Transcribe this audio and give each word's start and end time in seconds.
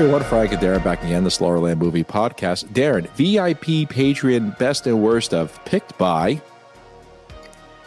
Everyone. 0.00 0.24
Frank 0.24 0.52
and 0.52 0.62
Darren 0.62 0.82
back 0.82 1.04
again, 1.04 1.24
the 1.24 1.30
Slaughtered 1.30 1.60
Lamb 1.60 1.78
Movie 1.78 2.02
Podcast. 2.02 2.68
Darren, 2.68 3.06
VIP 3.16 3.86
Patreon 3.86 4.56
Best 4.56 4.86
and 4.86 5.02
Worst 5.02 5.34
of, 5.34 5.62
picked 5.66 5.98
by 5.98 6.40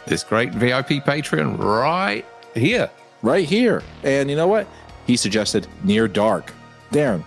This 0.06 0.22
great 0.22 0.52
VIP 0.52 1.02
Patreon 1.04 1.58
right 1.58 2.24
here. 2.54 2.88
right 3.22 3.44
here. 3.44 3.82
And 4.04 4.30
you 4.30 4.36
know 4.36 4.46
what? 4.46 4.68
He 5.08 5.16
suggested 5.16 5.66
Near 5.82 6.06
Dark. 6.06 6.52
Darren, 6.92 7.22
are 7.22 7.26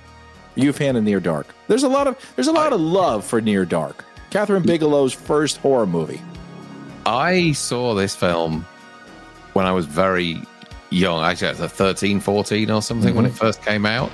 you 0.56 0.70
a 0.70 0.74
fan 0.74 0.96
of 0.96 1.04
Near 1.04 1.20
Dark? 1.20 1.48
There's 1.68 1.84
a 1.84 1.90
lot 1.90 2.08
of 2.08 2.18
there's 2.38 2.48
a 2.48 2.54
lot 2.54 2.72
of 2.72 2.80
love 2.80 3.26
for 3.26 3.42
Near 3.42 3.66
Dark. 3.66 4.06
Kathryn 4.32 4.66
Bigelow's 4.66 5.12
first 5.12 5.58
horror 5.58 5.86
movie. 5.86 6.22
I 7.06 7.52
saw 7.52 7.94
this 7.94 8.16
film 8.16 8.66
when 9.52 9.66
I 9.66 9.74
was 9.74 9.86
very 9.86 10.42
young. 10.92 11.26
Actually, 11.26 11.60
I 11.60 11.62
was 11.64 11.72
13, 11.74 12.22
14 12.22 12.72
or 12.72 12.82
something 12.82 13.14
when 13.16 13.26
it 13.26 13.30
mm-hmm. 13.30 13.38
first 13.38 13.62
came 13.64 13.86
out. 13.86 14.10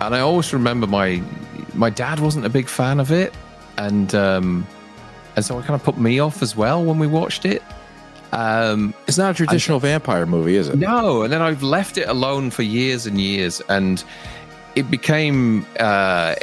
And 0.00 0.14
I 0.14 0.20
always 0.20 0.52
remember 0.52 0.86
my 0.86 1.22
my 1.74 1.90
dad 1.90 2.20
wasn't 2.20 2.46
a 2.46 2.50
big 2.50 2.68
fan 2.68 3.00
of 3.00 3.10
it. 3.10 3.34
And 3.78 4.14
um, 4.14 4.66
and 5.36 5.44
so 5.44 5.58
it 5.58 5.64
kind 5.64 5.74
of 5.78 5.84
put 5.84 5.98
me 5.98 6.18
off 6.18 6.42
as 6.42 6.56
well 6.56 6.82
when 6.84 6.98
we 6.98 7.06
watched 7.06 7.44
it. 7.44 7.62
Um, 8.32 8.92
It's 9.06 9.18
not 9.18 9.30
a 9.30 9.34
traditional 9.34 9.78
vampire 9.78 10.26
movie, 10.26 10.56
is 10.56 10.68
it? 10.68 10.76
No, 10.76 11.22
and 11.22 11.32
then 11.32 11.40
I've 11.40 11.62
left 11.62 11.96
it 11.96 12.08
alone 12.08 12.50
for 12.50 12.62
years 12.62 13.06
and 13.06 13.20
years, 13.20 13.62
and 13.68 14.02
it 14.74 14.90
became 14.90 15.64
uh, 15.78 16.34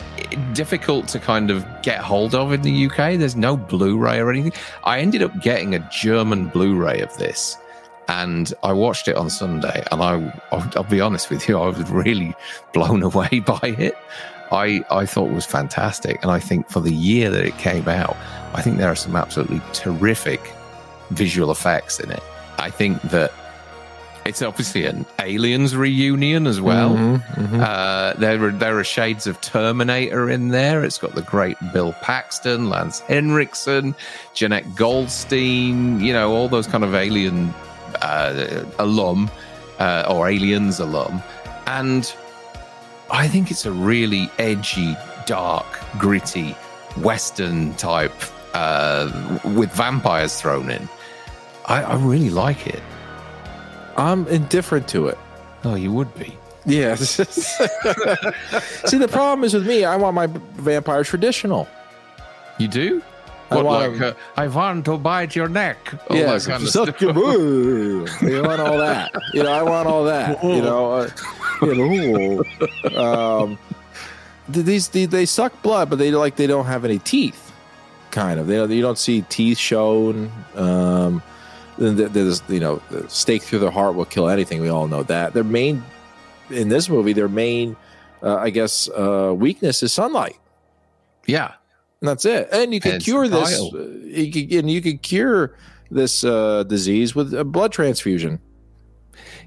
difficult 0.53 1.07
to 1.09 1.19
kind 1.19 1.51
of 1.51 1.65
get 1.83 1.99
hold 1.99 2.33
of 2.33 2.51
in 2.53 2.61
the 2.61 2.85
UK. 2.87 3.19
There's 3.19 3.35
no 3.35 3.57
Blu-ray 3.57 4.19
or 4.19 4.31
anything. 4.31 4.53
I 4.85 4.99
ended 4.99 5.21
up 5.21 5.39
getting 5.41 5.75
a 5.75 5.79
German 5.91 6.47
Blu-ray 6.47 7.01
of 7.01 7.15
this, 7.17 7.57
and 8.07 8.53
I 8.63 8.73
watched 8.73 9.07
it 9.07 9.15
on 9.15 9.29
Sunday. 9.29 9.83
And 9.91 10.01
I, 10.01 10.41
I'll, 10.51 10.83
be 10.83 11.01
honest 11.01 11.29
with 11.29 11.47
you, 11.47 11.59
I 11.59 11.67
was 11.67 11.89
really 11.89 12.35
blown 12.73 13.03
away 13.03 13.39
by 13.45 13.75
it. 13.77 13.95
I 14.51 14.83
I 14.91 15.05
thought 15.05 15.29
it 15.29 15.33
was 15.33 15.45
fantastic, 15.45 16.21
and 16.21 16.31
I 16.31 16.39
think 16.39 16.69
for 16.69 16.79
the 16.79 16.93
year 16.93 17.29
that 17.31 17.43
it 17.43 17.57
came 17.57 17.87
out, 17.87 18.15
I 18.53 18.61
think 18.61 18.77
there 18.77 18.89
are 18.89 18.95
some 18.95 19.15
absolutely 19.15 19.61
terrific 19.73 20.39
visual 21.09 21.49
effects 21.49 21.99
in 21.99 22.11
it. 22.11 22.21
I 22.59 22.69
think 22.69 23.01
that 23.03 23.31
it's 24.25 24.41
obviously 24.41 24.85
an 24.85 25.05
aliens 25.19 25.75
reunion 25.75 26.47
as 26.47 26.61
well. 26.61 26.91
Mm-hmm, 26.95 27.61
Uh, 27.61 28.13
there 28.13 28.43
are 28.43 28.51
there 28.51 28.77
are 28.77 28.83
shades 28.83 29.27
of 29.27 29.41
Terminator 29.41 30.29
in 30.29 30.49
there. 30.49 30.83
It's 30.83 30.97
got 30.97 31.15
the 31.15 31.23
great 31.23 31.57
Bill 31.73 31.93
Paxton, 32.01 32.69
Lance 32.69 32.99
Henriksen, 33.01 33.95
Jenette 34.35 34.75
Goldstein. 34.75 35.99
You 35.99 36.13
know 36.13 36.31
all 36.31 36.47
those 36.47 36.67
kind 36.67 36.83
of 36.83 36.93
alien 36.95 37.53
uh, 38.03 38.65
alum 38.79 39.31
uh, 39.79 40.05
or 40.09 40.29
aliens 40.29 40.79
alum, 40.79 41.23
and 41.67 42.13
I 43.09 43.27
think 43.27 43.51
it's 43.51 43.65
a 43.65 43.71
really 43.71 44.29
edgy, 44.37 44.95
dark, 45.25 45.65
gritty 45.97 46.55
western 46.97 47.73
type 47.75 48.13
uh, 48.53 49.39
with 49.55 49.71
vampires 49.71 50.39
thrown 50.39 50.69
in. 50.69 50.87
I, 51.65 51.83
I 51.83 51.95
really 51.95 52.29
like 52.29 52.67
it. 52.67 52.81
I'm 53.97 54.27
indifferent 54.27 54.87
to 54.89 55.07
it. 55.07 55.17
Oh, 55.63 55.75
you 55.75 55.91
would 55.91 56.13
be. 56.15 56.35
Yeah. 56.65 56.95
See, 56.95 57.13
the 58.97 59.07
problem 59.09 59.43
is 59.43 59.53
with 59.53 59.67
me, 59.67 59.85
I 59.85 59.95
want 59.95 60.15
my 60.15 60.27
vampire 60.27 61.03
traditional. 61.03 61.67
You 62.57 62.67
do? 62.67 63.01
I 63.59 63.61
want 63.63 63.91
like, 63.91 63.99
to- 63.99 64.11
uh, 64.11 64.19
I 64.37 64.47
want 64.47 64.85
to 64.85 64.97
bite 64.97 65.35
your 65.35 65.47
neck. 65.47 65.77
All 66.09 66.17
yeah, 66.17 66.33
that 66.33 66.43
kind 66.43 66.63
of 66.63 66.69
suck 66.69 66.99
your 67.01 67.13
boo. 67.13 68.05
You 68.21 68.43
want 68.43 68.61
all 68.61 68.77
that. 68.77 69.11
You 69.33 69.43
know, 69.43 69.51
I 69.51 69.63
want 69.63 69.87
all 69.87 70.03
that. 70.05 70.43
You 70.43 70.61
know, 70.61 70.91
uh, 70.93 71.09
you 71.61 72.43
know. 72.91 72.99
Um, 72.99 73.57
these 74.47 74.89
they, 74.89 75.05
they 75.05 75.25
suck 75.25 75.61
blood, 75.61 75.89
but 75.89 75.99
they 75.99 76.11
like 76.11 76.35
they 76.35 76.47
don't 76.47 76.65
have 76.65 76.85
any 76.85 76.99
teeth. 76.99 77.51
Kind 78.11 78.39
of. 78.39 78.47
They 78.47 78.55
don't, 78.55 78.69
you 78.71 78.81
don't 78.81 78.97
see 78.97 79.21
teeth 79.23 79.57
shown. 79.57 80.31
Um, 80.55 81.23
then 81.77 81.95
there's 81.95 82.43
you 82.49 82.59
know, 82.59 82.81
the 82.91 83.09
stake 83.09 83.43
through 83.43 83.59
the 83.59 83.71
heart 83.71 83.95
will 83.95 84.05
kill 84.05 84.29
anything. 84.29 84.61
We 84.61 84.69
all 84.69 84.87
know 84.87 85.03
that. 85.03 85.33
Their 85.33 85.43
main 85.43 85.83
in 86.49 86.69
this 86.69 86.89
movie, 86.89 87.13
their 87.13 87.29
main, 87.29 87.75
uh, 88.21 88.35
I 88.35 88.49
guess, 88.49 88.89
uh, 88.89 89.33
weakness 89.35 89.81
is 89.81 89.93
sunlight. 89.93 90.37
Yeah. 91.25 91.53
And 92.03 92.09
that's 92.09 92.25
it. 92.25 92.49
And 92.51 92.73
you 92.73 92.81
can 92.81 92.95
And 92.95 93.03
cure 93.03 93.29
this. 93.29 93.61
uh, 93.61 93.77
You 94.03 94.29
can, 94.29 94.59
and 94.59 94.69
you 94.69 94.81
can 94.81 94.97
cure 94.97 95.55
this 95.89 96.25
uh, 96.25 96.63
disease 96.63 97.15
with 97.15 97.33
a 97.33 97.45
blood 97.45 97.71
transfusion. 97.71 98.41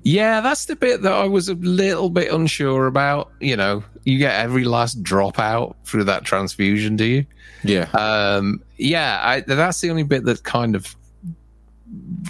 Yeah, 0.04 0.40
that's 0.40 0.64
the 0.64 0.74
bit 0.74 1.02
that 1.02 1.12
I 1.12 1.26
was 1.26 1.50
a 1.50 1.54
little 1.56 2.08
bit 2.08 2.32
unsure 2.32 2.86
about. 2.86 3.30
You 3.40 3.56
know, 3.58 3.84
you 4.04 4.16
get 4.16 4.40
every 4.40 4.64
last 4.64 5.02
drop 5.02 5.38
out 5.38 5.76
through 5.84 6.04
that 6.04 6.24
transfusion, 6.24 6.96
do 6.96 7.04
you? 7.04 7.26
Yeah. 7.62 7.90
Um, 7.92 8.62
yeah, 8.78 9.20
I, 9.22 9.40
that's 9.40 9.82
the 9.82 9.90
only 9.90 10.04
bit 10.04 10.24
that's 10.24 10.40
kind 10.40 10.74
of 10.74 10.96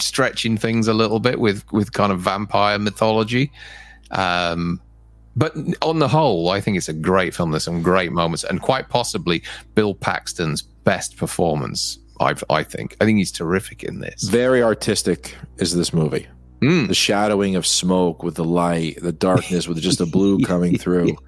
stretching 0.00 0.56
things 0.56 0.88
a 0.88 0.92
little 0.92 1.20
bit 1.20 1.38
with 1.38 1.64
with 1.72 1.92
kind 1.92 2.10
of 2.10 2.18
vampire 2.20 2.80
mythology. 2.80 3.52
Um, 4.10 4.80
but 5.36 5.54
on 5.82 5.98
the 5.98 6.08
whole, 6.08 6.48
I 6.48 6.60
think 6.60 6.76
it's 6.76 6.88
a 6.88 6.92
great 6.94 7.34
film. 7.34 7.50
There's 7.50 7.64
some 7.64 7.82
great 7.82 8.12
moments, 8.12 8.42
and 8.44 8.60
quite 8.60 8.88
possibly 8.88 9.42
Bill 9.74 9.94
Paxton's 9.94 10.62
best 10.62 11.16
performance. 11.16 11.98
I 12.20 12.34
I 12.50 12.62
think 12.62 12.96
I 13.00 13.04
think 13.04 13.18
he's 13.18 13.32
terrific 13.32 13.82
in 13.84 14.00
this. 14.00 14.22
Very 14.24 14.62
artistic 14.62 15.36
is 15.58 15.74
this 15.74 15.92
movie. 15.92 16.26
Mm. 16.62 16.88
The 16.88 16.94
shadowing 16.94 17.54
of 17.54 17.66
smoke 17.66 18.22
with 18.22 18.36
the 18.36 18.44
light, 18.44 18.98
the 19.02 19.12
darkness 19.12 19.68
with 19.68 19.78
just 19.78 19.98
the 19.98 20.06
blue 20.06 20.38
coming 20.46 20.78
through. 20.78 21.18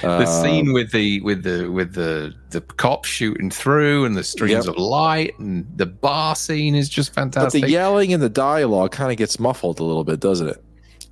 the 0.00 0.08
Uh, 0.08 0.24
scene 0.24 0.72
with 0.72 0.92
the 0.92 1.20
with 1.20 1.42
the 1.42 1.68
with 1.70 1.92
the 1.92 2.32
the 2.48 2.62
cops 2.62 3.10
shooting 3.10 3.50
through 3.50 4.06
and 4.06 4.16
the 4.16 4.24
streams 4.24 4.64
Yep. 4.64 4.74
of 4.74 4.78
light 4.78 5.38
and 5.38 5.66
the 5.76 5.84
bar 5.84 6.34
scene 6.34 6.74
is 6.74 6.88
just 6.88 7.14
But 7.14 7.20
fantastic. 7.20 7.64
the 7.64 7.70
yelling 7.70 8.14
and 8.14 8.22
the 8.22 8.30
dialogue 8.30 8.92
kind 8.92 9.10
of 9.12 9.18
gets 9.18 9.38
muffled 9.38 9.78
a 9.78 9.84
little 9.84 10.04
bit, 10.04 10.20
doesn't 10.20 10.48
it? 10.48 10.64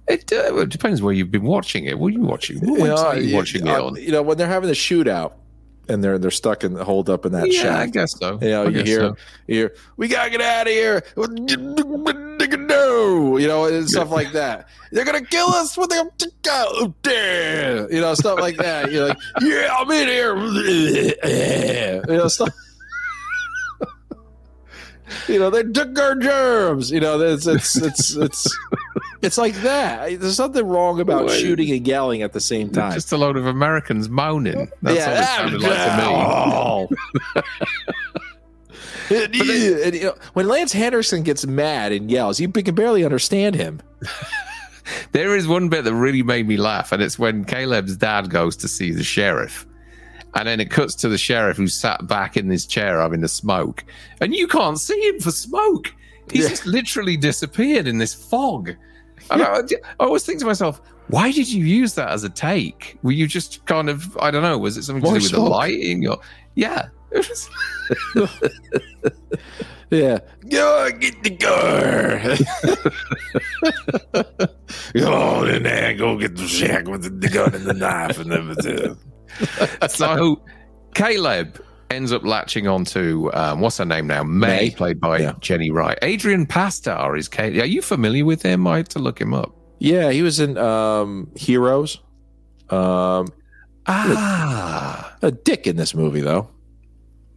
It, 0.08 0.32
uh, 0.32 0.56
it 0.56 0.68
depends 0.68 1.02
where 1.02 1.12
you've 1.12 1.30
been 1.30 1.44
watching 1.44 1.84
it. 1.84 1.98
What 1.98 2.08
are 2.08 2.16
you 2.16 2.22
watching? 2.22 2.60
What 2.60 2.78
You 2.78 2.84
website 2.84 3.04
are 3.04 3.20
you 3.20 3.36
watching 3.36 3.66
it 3.66 3.70
uh, 3.70 3.86
on? 3.86 3.96
You 3.96 4.12
know, 4.12 4.22
when 4.22 4.38
they're 4.38 4.48
having 4.48 4.68
the 4.68 4.74
shootout 4.74 5.32
and 5.90 6.04
they're 6.04 6.18
they're 6.18 6.30
stuck 6.30 6.64
in 6.64 6.74
the 6.74 6.84
hold 6.84 7.10
up 7.10 7.26
in 7.26 7.32
that 7.32 7.52
yeah, 7.52 7.78
I 7.78 7.86
guess 7.86 8.16
so. 8.18 8.38
You 8.40 8.50
know, 8.50 8.64
I 8.64 8.68
you 8.68 8.84
hear, 8.84 9.00
so. 9.00 9.16
you 9.46 9.54
hear, 9.54 9.74
we 9.96 10.08
gotta 10.08 10.30
get 10.30 10.40
out 10.40 10.66
of 10.66 10.72
here. 10.72 11.02
No, 11.16 11.26
you 13.36 13.48
know, 13.48 13.64
and 13.64 13.88
stuff 13.88 14.10
like 14.10 14.32
that. 14.32 14.68
They're 14.92 15.04
gonna 15.04 15.24
kill 15.24 15.48
us 15.48 15.76
when 15.76 15.88
they 15.88 16.00
go 16.42 16.94
there. 17.02 17.92
You 17.92 18.00
know, 18.00 18.14
stuff 18.14 18.38
like 18.38 18.56
that. 18.58 18.92
You're 18.92 19.08
like, 19.08 19.18
yeah, 19.40 19.74
I'm 19.76 19.90
in 19.90 20.08
here. 20.08 20.36
You 22.10 22.16
know, 22.16 22.28
stuff. 22.28 22.48
You 25.28 25.38
know, 25.38 25.50
they 25.50 25.62
took 25.64 25.98
our 25.98 26.14
germs. 26.14 26.90
You 26.90 27.00
know, 27.00 27.20
it's 27.20 27.46
it's 27.46 27.76
it's 27.76 28.16
it's 28.16 28.58
it's 29.22 29.38
like 29.38 29.54
that. 29.62 30.20
There's 30.20 30.38
nothing 30.38 30.66
wrong 30.66 31.00
about 31.00 31.26
Wait. 31.26 31.40
shooting 31.40 31.70
and 31.72 31.86
yelling 31.86 32.22
at 32.22 32.32
the 32.32 32.40
same 32.40 32.70
time. 32.70 32.92
Just 32.92 33.12
a 33.12 33.16
load 33.16 33.36
of 33.36 33.46
Americans 33.46 34.08
moaning. 34.08 34.70
That's 34.82 35.06
all 35.06 35.14
it 35.14 35.24
sounded 35.24 35.60
like 35.62 35.72
to 35.72 35.96
me. 35.96 36.02
Oh. 36.04 36.88
And, 39.12 39.34
you- 39.34 39.82
and, 39.82 39.94
you 39.94 40.04
know, 40.04 40.14
when 40.34 40.46
Lance 40.46 40.72
Henderson 40.72 41.24
gets 41.24 41.44
mad 41.44 41.90
and 41.90 42.08
yells, 42.08 42.38
you 42.38 42.48
can 42.48 42.76
barely 42.76 43.04
understand 43.04 43.56
him. 43.56 43.80
There 45.10 45.34
is 45.36 45.48
one 45.48 45.68
bit 45.68 45.82
that 45.84 45.94
really 45.94 46.22
made 46.22 46.46
me 46.46 46.56
laugh, 46.56 46.92
and 46.92 47.02
it's 47.02 47.18
when 47.18 47.44
Caleb's 47.44 47.96
dad 47.96 48.30
goes 48.30 48.56
to 48.58 48.68
see 48.68 48.92
the 48.92 49.02
sheriff. 49.02 49.66
And 50.34 50.46
then 50.46 50.60
it 50.60 50.70
cuts 50.70 50.94
to 50.96 51.08
the 51.08 51.18
sheriff 51.18 51.56
who's 51.56 51.74
sat 51.74 52.06
back 52.06 52.36
in 52.36 52.48
his 52.48 52.64
chair 52.66 53.00
having 53.00 53.24
a 53.24 53.28
smoke. 53.28 53.84
And 54.20 54.34
you 54.34 54.46
can't 54.46 54.78
see 54.78 55.00
him 55.08 55.18
for 55.20 55.30
smoke. 55.32 55.92
He's 56.30 56.44
Yeah. 56.44 56.48
just 56.50 56.66
literally 56.66 57.16
disappeared 57.16 57.86
in 57.88 57.98
this 57.98 58.14
fog. 58.14 58.74
And 59.30 59.42
I, 59.42 59.58
I 59.58 59.64
always 59.98 60.24
think 60.24 60.38
to 60.40 60.46
myself, 60.46 60.80
why 61.08 61.32
did 61.32 61.50
you 61.50 61.64
use 61.64 61.94
that 61.94 62.10
as 62.10 62.22
a 62.24 62.28
take? 62.28 62.96
Were 63.02 63.10
you 63.12 63.26
just 63.26 63.64
kind 63.66 63.90
of, 63.90 64.16
I 64.18 64.30
don't 64.30 64.42
know, 64.42 64.56
was 64.58 64.76
it 64.76 64.84
something 64.84 65.02
More 65.02 65.14
to 65.14 65.18
do 65.18 65.24
with 65.24 65.30
smoke. 65.32 65.44
the 65.44 65.50
lighting? 65.50 66.06
Or 66.08 66.18
Yeah. 66.54 66.88
Yeah. 69.92 70.18
Go 70.48 70.88
get 71.00 71.20
the 71.24 71.30
car. 74.14 74.22
go 74.94 75.12
on 75.12 75.48
in 75.48 75.64
there. 75.64 75.94
Go 75.94 76.16
get 76.16 76.36
the 76.36 76.46
shack 76.46 76.86
with 76.86 77.20
the 77.20 77.28
gun 77.28 77.54
and 77.56 77.64
the 77.64 77.74
knife 77.74 78.20
and 78.20 78.32
everything. 78.32 78.96
so 79.88 80.42
Caleb 80.94 81.62
ends 81.90 82.12
up 82.12 82.22
latching 82.24 82.68
onto 82.68 83.30
um, 83.34 83.60
what's 83.60 83.78
her 83.78 83.84
name 83.84 84.06
now? 84.06 84.22
May, 84.22 84.46
May. 84.46 84.70
played 84.70 85.00
by 85.00 85.18
Yeah. 85.18 85.32
Jenny 85.40 85.70
Wright. 85.70 85.98
Adrian 86.02 86.46
Pasdar 86.46 87.18
is 87.18 87.28
Caleb. 87.28 87.62
Are 87.62 87.66
you 87.66 87.82
familiar 87.82 88.24
with 88.24 88.42
him? 88.42 88.66
I 88.66 88.78
had 88.78 88.88
to 88.90 88.98
look 88.98 89.20
him 89.20 89.34
up. 89.34 89.54
Yeah, 89.78 90.10
he 90.12 90.22
was 90.22 90.38
in 90.40 90.56
um, 90.58 91.30
Heroes. 91.36 91.98
Um, 92.68 93.26
Ah, 93.86 95.16
a 95.22 95.30
dick 95.32 95.66
in 95.66 95.76
this 95.76 95.94
movie, 95.94 96.20
though. 96.20 96.48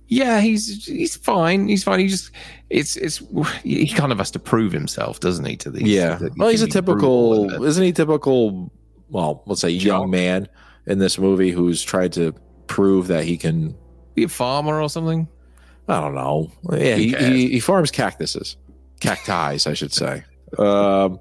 yeah, 0.07 0.39
he's 0.42 0.86
he's 0.86 1.16
fine. 1.16 1.68
He's 1.68 1.84
fine. 1.84 2.00
He 2.00 2.07
just 2.07 2.30
it's 2.69 2.96
it's 2.98 3.24
he 3.63 3.88
kind 3.88 4.12
of 4.12 4.18
has 4.19 4.30
to 4.31 4.39
prove 4.39 4.72
himself, 4.72 5.19
doesn't 5.19 5.46
he? 5.46 5.56
To 5.57 5.72
these, 5.72 5.84
Yeah. 5.84 6.19
Well, 6.38 6.50
he's 6.50 6.62
a 6.62 6.68
can 6.68 6.81
be 6.84 6.92
brutal 6.92 7.46
typical, 7.48 7.63
isn't 7.66 7.84
he 7.84 7.92
typical, 7.92 8.72
well, 9.10 9.42
let's 9.48 9.62
say 9.62 9.69
young 9.69 10.12
man 10.12 10.48
in 10.86 11.00
this 11.00 11.18
movie 11.18 11.52
who's 11.52 11.82
tried 11.84 12.14
to 12.14 12.34
prove 12.68 13.08
that 13.08 13.24
he 13.26 13.38
can. 13.38 13.76
Be 14.16 14.24
a 14.24 14.30
farmer 14.30 14.82
or 14.82 14.90
something. 14.90 15.28
I 15.88 16.00
don't 16.00 16.16
know. 16.16 16.52
Yeah, 16.72 16.96
he, 16.96 17.10
he, 17.14 17.50
he 17.50 17.60
farms 17.60 17.92
cactuses, 17.92 18.56
cacti, 19.02 19.54
I 19.66 19.74
should 19.74 19.92
say. 19.92 20.24
Um, 20.58 21.20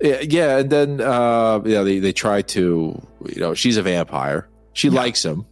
yeah, 0.00 0.20
yeah, 0.20 0.58
and 0.58 0.70
then 0.70 1.00
uh, 1.00 1.60
yeah, 1.64 1.82
they 1.82 1.98
they 1.98 2.12
try 2.12 2.42
to, 2.42 3.00
you 3.26 3.40
know, 3.40 3.54
she's 3.54 3.76
a 3.76 3.82
vampire. 3.82 4.48
She 4.74 4.88
Yeah. 4.88 4.94
likes 5.00 5.24
him, 5.24 5.44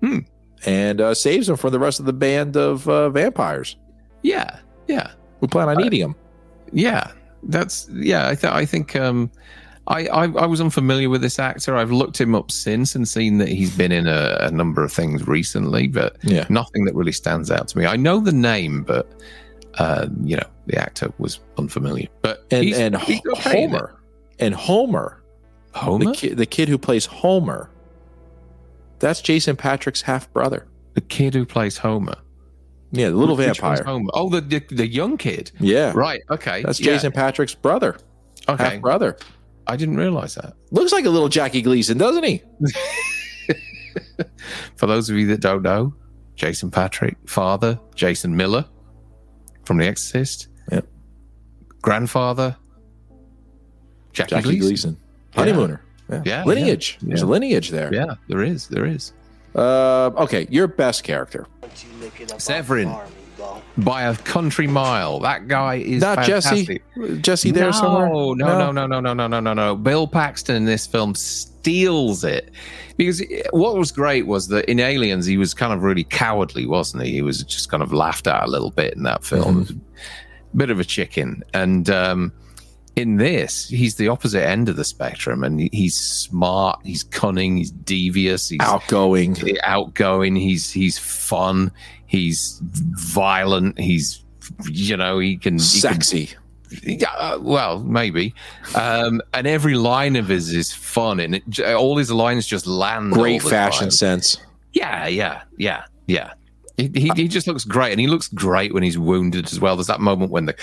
Hmm. 0.00 0.18
and 0.64 1.00
uh, 1.00 1.12
saves 1.14 1.48
him 1.48 1.56
from 1.56 1.72
the 1.72 1.78
rest 1.78 2.00
of 2.00 2.06
the 2.06 2.12
band 2.14 2.56
of 2.56 2.88
uh, 2.88 3.10
vampires 3.10 3.76
Yeah, 4.22 4.60
yeah. 4.88 5.10
We 5.40 5.48
plan 5.48 5.68
on 5.68 5.76
Uh, 5.82 5.84
eating 5.86 6.00
him. 6.00 6.14
Yeah, 6.72 7.10
that's 7.42 7.86
yeah. 7.92 8.28
I 8.28 8.34
th- 8.34 8.52
I 8.52 8.64
think 8.64 8.96
um, 8.96 9.30
I, 9.88 10.06
I 10.06 10.22
I 10.24 10.46
was 10.46 10.60
unfamiliar 10.60 11.10
with 11.10 11.22
this 11.22 11.38
actor. 11.38 11.76
I've 11.76 11.90
looked 11.90 12.20
him 12.20 12.34
up 12.34 12.50
since 12.52 12.94
and 12.94 13.06
seen 13.06 13.38
that 13.38 13.48
he's 13.48 13.76
been 13.76 13.90
in 13.92 14.06
a, 14.06 14.36
a 14.40 14.50
number 14.50 14.84
of 14.84 14.92
things 14.92 15.26
recently, 15.26 15.88
but 15.88 16.16
Yeah. 16.22 16.46
nothing 16.48 16.84
that 16.84 16.94
really 16.94 17.10
stands 17.12 17.50
out 17.50 17.66
to 17.68 17.78
me. 17.78 17.86
I 17.86 17.96
know 17.96 18.20
the 18.20 18.32
name, 18.32 18.84
but 18.84 19.10
uh, 19.78 20.06
you 20.22 20.36
know 20.36 20.46
the 20.66 20.78
actor 20.78 21.12
was 21.18 21.40
unfamiliar. 21.58 22.06
But 22.22 22.44
And 22.52 22.62
he's- 22.64 22.78
and 22.78 22.96
he's 22.98 23.20
okay. 23.26 23.62
Homer, 23.62 23.96
and 24.38 24.54
Homer, 24.54 25.22
Homer, 25.74 26.04
the 26.04 26.12
kid, 26.12 26.36
the 26.36 26.46
kid 26.46 26.68
who 26.68 26.78
plays 26.78 27.06
Homer, 27.06 27.68
that's 29.00 29.20
Jason 29.20 29.56
Patric's 29.56 30.02
half 30.02 30.32
brother. 30.32 30.66
the 30.94 31.00
kid 31.00 31.34
who 31.34 31.44
plays 31.46 31.78
Homer, 31.78 32.14
Yeah, 32.92 33.08
the 33.08 33.16
little 33.16 33.34
Which 33.36 33.46
vampire. 33.60 33.82
Homer. 33.82 34.10
Oh, 34.14 34.28
the, 34.28 34.40
the 34.42 34.60
the 34.74 34.86
young 34.86 35.16
kid. 35.16 35.50
Yeah, 35.58 35.92
Right. 35.94 36.20
Okay. 36.30 36.62
that's 36.62 36.78
yeah, 36.78 36.92
Jason 36.92 37.10
Patric's 37.12 37.54
brother, 37.54 37.96
Okay. 38.48 38.62
half 38.74 38.80
brother. 38.80 39.16
I 39.66 39.76
didn't 39.76 39.96
realize 39.96 40.34
that. 40.34 40.54
Looks 40.70 40.92
like 40.92 41.04
a 41.04 41.10
little 41.10 41.28
Jackie 41.28 41.62
Gleason, 41.62 41.98
doesn't 41.98 42.24
he? 42.24 42.42
For 44.76 44.86
those 44.86 45.08
of 45.10 45.16
you 45.16 45.26
that 45.28 45.40
don't 45.40 45.62
know, 45.62 45.94
Jason 46.34 46.70
Patric, 46.70 47.16
father, 47.26 47.78
Jason 47.94 48.36
Miller 48.36 48.64
from 49.64 49.78
The 49.78 49.86
Exorcist. 49.86 50.48
Yep. 50.70 50.86
Grandfather, 51.82 52.56
Jackie, 54.12 54.30
Jackie 54.36 54.42
Gleason. 54.58 54.68
Gleason, 54.68 54.96
honeymooner. 55.34 55.82
Yeah, 56.10 56.22
Yeah, 56.24 56.44
lineage. 56.44 56.98
yeah, 57.00 57.08
There's 57.08 57.22
a 57.22 57.26
lineage 57.26 57.70
there. 57.70 57.92
Yeah, 57.94 58.14
there 58.28 58.42
is. 58.42 58.68
There 58.68 58.84
is. 58.86 59.12
Uh, 59.54 60.10
okay, 60.16 60.46
your 60.50 60.66
best 60.66 61.04
character. 61.04 61.46
Severen. 62.38 62.98
By 63.78 64.02
a 64.02 64.16
country 64.16 64.66
mile. 64.66 65.20
That 65.20 65.48
guy 65.48 65.76
is 65.76 66.02
Not 66.02 66.26
fantastic. 66.26 66.82
Jesse. 66.94 67.20
Jesse 67.20 67.50
there 67.50 67.66
no, 67.66 67.70
somewhere. 67.72 68.08
No, 68.08 68.34
no, 68.34 68.70
no, 68.70 68.86
no, 68.86 69.00
no, 69.00 69.14
no, 69.14 69.26
no, 69.26 69.40
no, 69.40 69.52
no. 69.54 69.76
Bill 69.76 70.06
Paxton 70.06 70.56
in 70.56 70.64
this 70.66 70.86
film 70.86 71.14
steals 71.14 72.22
it 72.22 72.50
because 72.96 73.22
what 73.50 73.76
was 73.76 73.90
great 73.90 74.26
was 74.26 74.48
that 74.48 74.66
in 74.66 74.78
Aliens 74.78 75.24
he 75.24 75.36
was 75.36 75.54
kind 75.54 75.72
of 75.72 75.82
really 75.82 76.04
cowardly, 76.04 76.66
wasn't 76.66 77.04
he? 77.04 77.12
He 77.12 77.22
was 77.22 77.42
just 77.44 77.70
kind 77.70 77.82
of 77.82 77.92
laughed 77.92 78.26
at 78.26 78.44
a 78.44 78.46
little 78.46 78.70
bit 78.70 78.94
in 78.94 79.04
that 79.04 79.24
film, 79.24 79.80
bit 80.54 80.70
of 80.70 80.78
a 80.78 80.84
chicken. 80.84 81.42
And 81.54 81.88
um, 81.88 82.32
in 82.96 83.16
this, 83.16 83.68
he's 83.68 83.96
the 83.96 84.08
opposite 84.08 84.46
end 84.46 84.68
of 84.68 84.76
the 84.76 84.84
spectrum, 84.84 85.42
and 85.44 85.60
he's 85.72 85.98
smart, 85.98 86.80
he's 86.84 87.02
cunning, 87.02 87.56
he's 87.56 87.70
devious, 87.70 88.48
he's 88.48 88.60
Outgoing. 88.60 89.36
outgoing. 89.62 90.36
He's 90.36 90.70
he's 90.70 90.98
fun. 90.98 91.70
He's 92.06 92.60
violent. 92.62 93.78
He's 93.78 94.22
you 94.70 94.96
know 94.96 95.18
he 95.18 95.36
can 95.36 95.54
he 95.54 95.58
can 95.58 95.58
Sexy. 95.60 96.30
yeah, 96.82 97.10
uh, 97.16 97.38
well, 97.40 97.80
maybe. 97.80 98.34
Um, 98.74 99.22
and 99.32 99.46
every 99.46 99.74
line 99.74 100.16
of 100.16 100.28
his 100.28 100.52
is 100.52 100.72
fun, 100.72 101.20
and 101.20 101.36
it, 101.36 101.60
all 101.74 101.96
his 101.96 102.10
lines 102.10 102.46
just 102.46 102.66
land. 102.66 103.12
Great 103.12 103.42
fashion 103.42 103.84
time. 103.84 103.90
sense. 103.90 104.36
Yeah, 104.74 105.06
yeah, 105.06 105.42
yeah, 105.58 105.84
yeah. 106.06 106.32
He, 106.78 106.90
he, 106.94 107.10
he 107.14 107.28
just 107.28 107.46
looks 107.46 107.64
great, 107.64 107.92
and 107.92 108.00
he 108.00 108.06
looks 108.06 108.28
great 108.28 108.72
when 108.74 108.82
he's 108.82 108.98
wounded 108.98 109.46
as 109.52 109.60
well. 109.60 109.76
There's 109.76 109.86
that 109.88 110.00
moment 110.00 110.30
when 110.30 110.46
the 110.46 110.56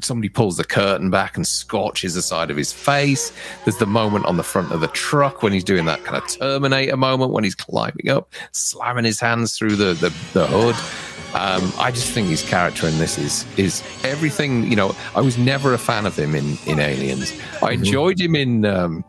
somebody 0.00 0.28
pulls 0.28 0.56
the 0.56 0.64
curtain 0.64 1.10
back 1.10 1.36
and 1.36 1.46
scorches 1.46 2.14
the 2.14 2.22
side 2.22 2.50
of 2.50 2.56
his 2.56 2.72
face. 2.72 3.32
There's 3.64 3.78
the 3.78 3.86
moment 3.86 4.26
on 4.26 4.36
the 4.36 4.42
front 4.42 4.72
of 4.72 4.80
the 4.80 4.88
truck 4.88 5.42
when 5.42 5.52
he's 5.52 5.64
doing 5.64 5.86
that 5.86 6.04
kind 6.04 6.16
of 6.16 6.28
Terminator 6.28 6.96
moment 6.96 7.32
when 7.32 7.44
he's 7.44 7.54
climbing 7.54 8.08
up, 8.08 8.32
slamming 8.52 9.04
his 9.04 9.20
hands 9.20 9.56
through 9.56 9.76
the 9.76 9.94
the, 9.94 10.14
the 10.32 10.46
hood. 10.46 10.76
Um, 11.34 11.72
I 11.78 11.90
just 11.90 12.10
think 12.12 12.28
his 12.28 12.42
character 12.42 12.86
in 12.86 12.98
this 12.98 13.18
is 13.18 13.44
is 13.58 13.82
everything. 14.04 14.70
You 14.70 14.76
know, 14.76 14.96
I 15.14 15.20
was 15.20 15.38
never 15.38 15.74
a 15.74 15.78
fan 15.78 16.06
of 16.06 16.16
him 16.16 16.34
in 16.34 16.56
in 16.66 16.78
Aliens. 16.78 17.32
I 17.62 17.72
enjoyed 17.72 18.20
him 18.20 18.36
in. 18.36 18.64
Um, 18.64 19.04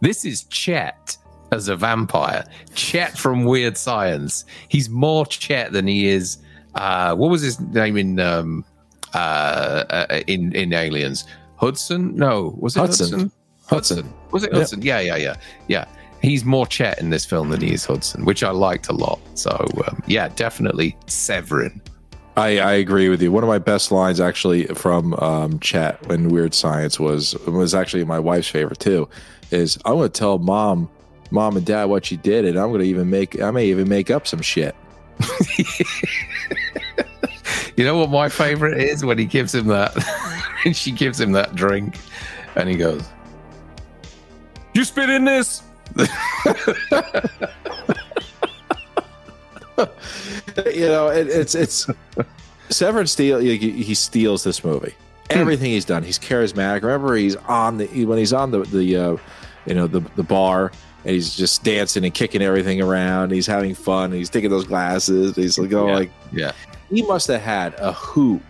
this 0.00 0.24
is 0.24 0.44
Chet 0.44 1.16
as 1.52 1.68
a 1.68 1.76
vampire. 1.76 2.44
Chet 2.74 3.16
from 3.16 3.44
Weird 3.44 3.76
Science. 3.76 4.44
He's 4.68 4.88
more 4.88 5.24
Chet 5.26 5.72
than 5.72 5.86
he 5.86 6.08
is. 6.08 6.38
Uh, 6.74 7.14
what 7.14 7.30
was 7.30 7.42
his 7.42 7.60
name 7.60 7.96
in 7.96 8.18
um, 8.18 8.64
uh, 9.14 9.84
uh, 9.90 10.20
in 10.26 10.52
in 10.54 10.72
Aliens? 10.72 11.24
Hudson? 11.56 12.14
No, 12.16 12.54
was 12.58 12.76
it 12.76 12.80
Hudson. 12.80 13.10
Hudson? 13.10 13.32
Hudson. 13.66 14.14
Was 14.32 14.44
it. 14.44 14.52
Hudson? 14.52 14.82
Yeah, 14.82 15.00
yeah, 15.00 15.16
yeah, 15.16 15.36
yeah. 15.68 15.84
He's 16.20 16.44
more 16.44 16.66
Chet 16.66 17.00
in 17.00 17.10
this 17.10 17.24
film 17.24 17.50
than 17.50 17.60
he 17.60 17.72
is 17.72 17.84
Hudson, 17.84 18.24
which 18.24 18.42
I 18.42 18.50
liked 18.50 18.88
a 18.88 18.92
lot. 18.92 19.20
So 19.34 19.50
um, 19.86 20.02
yeah, 20.06 20.28
definitely 20.28 20.96
Severen. 21.06 21.80
I, 22.36 22.58
I 22.58 22.72
agree 22.72 23.08
with 23.08 23.20
you. 23.20 23.30
One 23.30 23.44
of 23.44 23.48
my 23.48 23.58
best 23.58 23.92
lines 23.92 24.18
actually 24.18 24.64
from 24.66 25.12
um, 25.14 25.58
Chet 25.60 26.04
when 26.08 26.28
Weird 26.28 26.54
Science 26.54 26.98
was 26.98 27.34
was 27.46 27.74
actually 27.74 28.04
my 28.04 28.18
wife's 28.18 28.48
favorite 28.48 28.78
too. 28.78 29.08
Is 29.50 29.78
I'm 29.84 29.94
going 29.94 30.10
to 30.10 30.18
tell 30.18 30.38
mom, 30.38 30.88
mom 31.30 31.56
and 31.56 31.66
dad 31.66 31.84
what 31.84 32.10
you 32.10 32.16
did, 32.16 32.46
and 32.46 32.58
I'm 32.58 32.68
going 32.68 32.80
to 32.80 32.86
even 32.86 33.10
make 33.10 33.40
I 33.40 33.50
may 33.50 33.66
even 33.66 33.88
make 33.88 34.10
up 34.10 34.26
some 34.26 34.40
shit. 34.40 34.74
You 37.82 37.88
know 37.88 37.96
what 37.96 38.10
my 38.10 38.28
favorite 38.28 38.78
is 38.80 39.04
when 39.04 39.18
he 39.18 39.24
gives 39.24 39.52
him 39.52 39.66
that, 39.66 39.92
and 40.64 40.76
she 40.76 40.92
gives 40.92 41.20
him 41.20 41.32
that 41.32 41.56
drink, 41.56 41.98
and 42.54 42.68
he 42.68 42.76
goes, 42.76 43.02
"You 44.72 44.84
spit 44.84 45.10
in 45.10 45.24
this." 45.24 45.64
you 45.96 46.06
know, 50.86 51.08
it, 51.08 51.26
it's 51.26 51.56
it's 51.56 51.86
Severen 52.68 53.08
Steele. 53.08 53.40
He, 53.40 53.56
he 53.56 53.94
steals 53.96 54.44
this 54.44 54.62
movie. 54.62 54.94
Everything 55.30 55.72
he's 55.72 55.84
done, 55.84 56.04
he's 56.04 56.20
charismatic. 56.20 56.82
Remember, 56.82 57.16
he's 57.16 57.34
on 57.34 57.78
the 57.78 58.04
when 58.04 58.18
he's 58.18 58.32
on 58.32 58.52
the 58.52 58.60
the 58.60 58.96
uh, 58.96 59.16
you 59.66 59.74
know 59.74 59.88
the 59.88 59.98
the 60.14 60.22
bar 60.22 60.70
and 61.04 61.14
he's 61.14 61.34
just 61.34 61.64
dancing 61.64 62.04
and 62.04 62.14
kicking 62.14 62.42
everything 62.42 62.80
around. 62.80 63.32
He's 63.32 63.48
having 63.48 63.74
fun. 63.74 64.12
He's 64.12 64.30
taking 64.30 64.50
those 64.50 64.66
glasses. 64.66 65.34
He's 65.34 65.58
like, 65.58 65.72
oh, 65.72 65.88
Yeah. 65.88 65.94
like 65.94 66.10
Yeah. 66.30 66.52
He 66.92 67.02
must 67.02 67.26
have 67.28 67.40
had 67.40 67.74
a 67.78 67.92
hoot, 67.92 68.42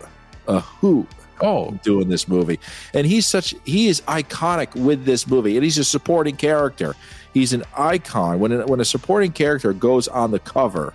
a 0.47 0.59
hoot 0.59 1.07
Oh, 1.41 1.71
doing 1.83 2.07
this 2.09 2.27
movie. 2.27 2.59
And 2.93 3.05
he's 3.07 3.25
such 3.25 3.53
he 3.65 3.87
is 3.87 4.01
iconic 4.01 4.75
with 4.75 5.03
this 5.05 5.27
movie, 5.27 5.55
and 5.57 5.63
he's 5.63 5.77
a 5.79 5.83
supporting 5.83 6.37
character. 6.37 6.95
He's 7.33 7.51
an 7.53 7.63
icon. 7.75 8.39
When 8.39 8.65
when 8.67 8.79
a 8.79 8.85
supporting 8.85 9.31
character 9.31 9.73
goes 9.73 10.07
on 10.07 10.31
the 10.31 10.39
cover, 10.39 10.93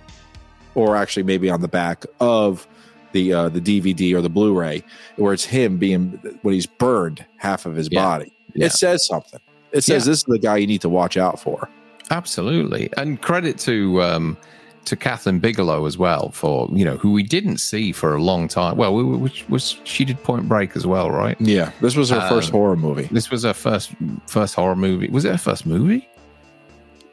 or 0.75 0.95
actually 0.95 1.23
maybe 1.23 1.49
on 1.49 1.61
the 1.61 1.67
back 1.67 2.05
of 2.19 2.67
the 3.11 3.33
uh, 3.33 3.49
the 3.49 3.59
DVD 3.61 4.15
or 4.15 4.21
the 4.21 4.29
Blu-ray, 4.29 4.81
where 5.17 5.33
it's 5.33 5.43
him 5.45 5.77
being 5.77 6.19
when 6.41 6.53
he's 6.53 6.65
burned 6.65 7.23
half 7.37 7.65
of 7.65 7.75
his 7.75 7.89
Yeah. 7.91 8.01
body, 8.01 8.31
Yeah. 8.55 8.67
it 8.67 8.71
says 8.71 9.05
something. 9.05 9.41
It 9.71 9.83
says 9.83 10.05
Yeah. 10.07 10.11
this 10.11 10.17
is 10.19 10.23
the 10.23 10.39
guy 10.39 10.57
you 10.57 10.67
need 10.67 10.81
to 10.81 10.89
watch 10.89 11.17
out 11.17 11.39
for. 11.39 11.69
absolutely. 12.11 12.89
And 12.97 13.21
credit 13.21 13.59
to 13.59 14.01
um, 14.01 14.37
to 14.85 14.95
Kathleen 14.95 15.39
Bigelow 15.39 15.85
as 15.85 15.97
well 15.97 16.31
for 16.31 16.67
you 16.73 16.83
know 16.85 16.97
who 16.97 17.11
we 17.11 17.23
didn't 17.23 17.57
see 17.57 17.91
for 17.91 18.15
a 18.15 18.21
long 18.21 18.47
time. 18.47 18.75
Well, 18.77 18.93
we, 18.95 19.03
which 19.03 19.47
was 19.49 19.77
she 19.83 20.05
did 20.05 20.21
Point 20.23 20.47
Break 20.49 20.75
as 20.75 20.85
well, 20.87 21.11
right? 21.11 21.39
Yeah, 21.39 21.71
this 21.81 21.95
was 21.95 22.09
her 22.09 22.27
first 22.29 22.49
Um, 22.49 22.53
horror 22.59 22.75
movie. 22.75 23.07
This 23.11 23.29
was 23.29 23.43
her 23.43 23.53
first 23.53 23.91
first 24.27 24.55
horror 24.55 24.75
movie. 24.75 25.07
Was 25.09 25.25
it 25.25 25.31
her 25.31 25.37
first 25.37 25.65
movie? 25.65 26.07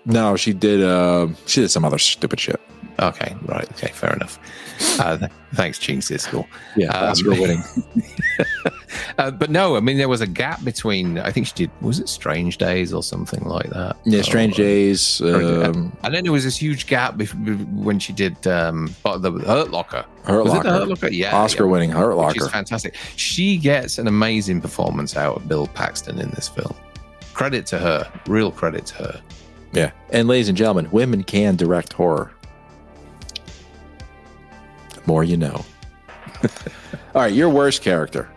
No, 0.05 0.37
she 0.37 0.53
did. 0.53 0.83
Uh, 0.83 1.29
she 1.47 1.61
did 1.61 1.71
some 1.71 1.85
other 1.85 1.99
stupid 1.99 2.39
shit. 2.41 2.61
Okay, 2.99 3.37
right. 3.45 3.69
Okay, 3.73 3.89
fair 3.89 4.15
enough. 4.15 4.39
Uh, 5.01 5.17
th- 5.19 5.31
thanks, 5.55 5.79
Gene 5.79 6.01
Siskel. 6.01 6.47
Yeah, 6.77 6.89
Um, 6.89 7.11
Oscar 7.11 7.31
winning. 7.31 7.63
Uh, 9.19 9.31
but 9.31 9.51
no, 9.51 9.77
I 9.77 9.81
mean 9.81 9.97
there 9.99 10.09
was 10.09 10.21
a 10.21 10.27
gap 10.27 10.63
between. 10.65 11.19
I 11.19 11.31
think 11.31 11.47
she 11.47 11.53
did. 11.55 11.71
Was 11.81 11.99
it 11.99 12.09
Strange 12.09 12.59
Days 12.59 12.93
or 12.93 13.03
something 13.03 13.45
like 13.45 13.69
that? 13.71 13.97
Yeah, 14.05 14.23
Strange 14.23 14.59
Or- 14.59 14.63
Days. 14.63 15.21
Um, 15.21 15.97
And 16.03 16.15
then 16.15 16.23
there 16.25 16.33
was 16.33 16.45
this 16.45 16.57
huge 16.57 16.87
gap 16.87 17.21
when 17.73 17.99
she 17.99 18.13
did 18.13 18.47
um, 18.47 18.95
but 19.03 19.19
the 19.19 19.33
Hurt 19.33 19.71
Locker. 19.71 20.05
Hurt 20.25 20.45
was 20.45 20.53
it 20.55 20.63
the 20.63 20.69
Locker. 20.71 20.71
Hurt 20.71 20.89
Locker? 20.89 21.09
Yeah, 21.11 21.37
Oscar 21.37 21.65
yeah, 21.65 21.71
winning 21.71 21.91
Hurt 21.91 22.15
Locker. 22.15 22.35
She's 22.35 22.49
fantastic. 22.49 22.95
She 23.17 23.57
gets 23.57 23.99
an 23.99 24.07
amazing 24.09 24.61
performance 24.61 25.17
out 25.17 25.37
of 25.37 25.49
Bill 25.49 25.67
Paxton 25.69 26.19
in 26.19 26.31
this 26.31 26.49
film. 26.49 26.75
Credit 27.35 27.67
to 27.67 27.79
her. 27.79 28.11
Real 28.27 28.51
credit 28.51 28.87
to 28.87 28.95
her. 28.97 29.21
Yeah. 29.73 29.91
And 30.11 30.27
ladies 30.29 30.49
and 30.49 30.57
gentlemen, 30.57 30.89
women 30.91 31.23
can 31.23 31.57
direct 31.57 31.93
horror. 31.93 32.33
The 35.07 35.13
more 35.13 35.25
you 35.25 35.37
know. 35.37 35.65
All 37.15 37.23
right, 37.23 37.33
your 37.33 37.49
worst 37.49 37.83
character. 37.83 38.29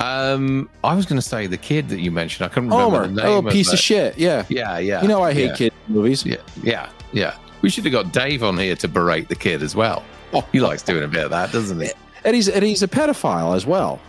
Um, 0.00 0.68
I 0.82 0.94
was 0.94 1.06
going 1.06 1.20
to 1.20 1.26
say 1.26 1.46
the 1.46 1.56
kid 1.56 1.88
that 1.88 2.00
you 2.00 2.10
mentioned. 2.10 2.44
I 2.44 2.48
couldn't 2.48 2.70
remember 2.70 2.96
Homer, 2.96 3.06
the 3.06 3.12
a 3.12 3.24
name. 3.24 3.34
little 3.36 3.50
piece 3.50 3.68
that. 3.68 3.74
of 3.74 3.80
shit. 3.80 4.18
Yeah. 4.18 4.44
Yeah, 4.48 4.78
yeah. 4.78 5.00
You 5.00 5.08
know 5.08 5.22
I 5.22 5.32
hate 5.32 5.50
yeah, 5.50 5.56
kid 5.56 5.72
movies. 5.88 6.26
Yeah, 6.26 6.36
yeah, 6.62 6.90
yeah. 7.12 7.36
We 7.62 7.70
should 7.70 7.84
have 7.84 7.92
got 7.92 8.12
Dave 8.12 8.42
on 8.42 8.58
here 8.58 8.76
to 8.76 8.88
berate 8.88 9.28
the 9.28 9.36
kid 9.36 9.62
as 9.62 9.74
well. 9.74 10.04
Oh. 10.32 10.46
He 10.52 10.60
likes 10.60 10.82
doing 10.82 11.04
a 11.04 11.08
bit 11.08 11.24
of 11.24 11.30
that, 11.30 11.52
doesn't 11.52 11.80
he? 11.80 11.90
And 12.24 12.34
he's 12.34 12.48
and 12.48 12.64
he's 12.64 12.82
a 12.82 12.88
pedophile 12.88 13.54
as 13.54 13.64
well. 13.64 14.00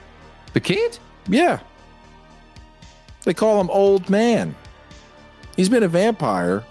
The 0.53 0.59
kid? 0.59 0.97
Yeah. 1.27 1.59
They 3.23 3.33
call 3.33 3.61
him 3.61 3.69
old 3.69 4.09
man. 4.09 4.55
He's 5.55 5.69
been 5.69 5.83
a 5.83 5.87
vampire, 5.87 6.63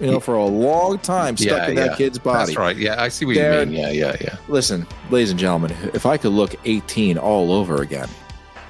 you 0.00 0.10
know, 0.10 0.20
for 0.20 0.34
a 0.34 0.44
long 0.44 0.98
time, 0.98 1.36
stuck 1.36 1.50
Yeah, 1.58 1.68
in 1.68 1.74
that 1.76 1.90
yeah. 1.92 1.96
kid's 1.96 2.18
body. 2.18 2.38
That's 2.46 2.56
right. 2.58 2.76
Yeah, 2.76 3.00
I 3.02 3.08
see 3.08 3.24
what 3.24 3.36
Darren- 3.36 3.66
you 3.70 3.78
mean. 3.78 3.80
Yeah, 3.80 3.90
yeah, 3.90 4.16
yeah. 4.20 4.36
Listen, 4.48 4.86
ladies 5.10 5.30
and 5.30 5.38
gentlemen, 5.38 5.72
if 5.94 6.04
I 6.06 6.16
could 6.16 6.32
look 6.32 6.54
18 6.64 7.16
all 7.18 7.52
over 7.52 7.82
again, 7.82 8.08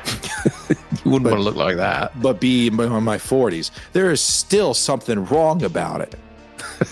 You 1.04 1.10
wouldn't 1.10 1.30
want 1.30 1.36
to 1.38 1.42
look 1.42 1.56
like 1.56 1.76
that. 1.76 2.20
but 2.20 2.40
be 2.40 2.66
in 2.68 2.74
my 2.76 3.16
40s, 3.18 3.70
there 3.92 4.10
is 4.10 4.20
still 4.20 4.74
something 4.74 5.24
wrong 5.26 5.62
about 5.64 6.00
it. 6.02 6.14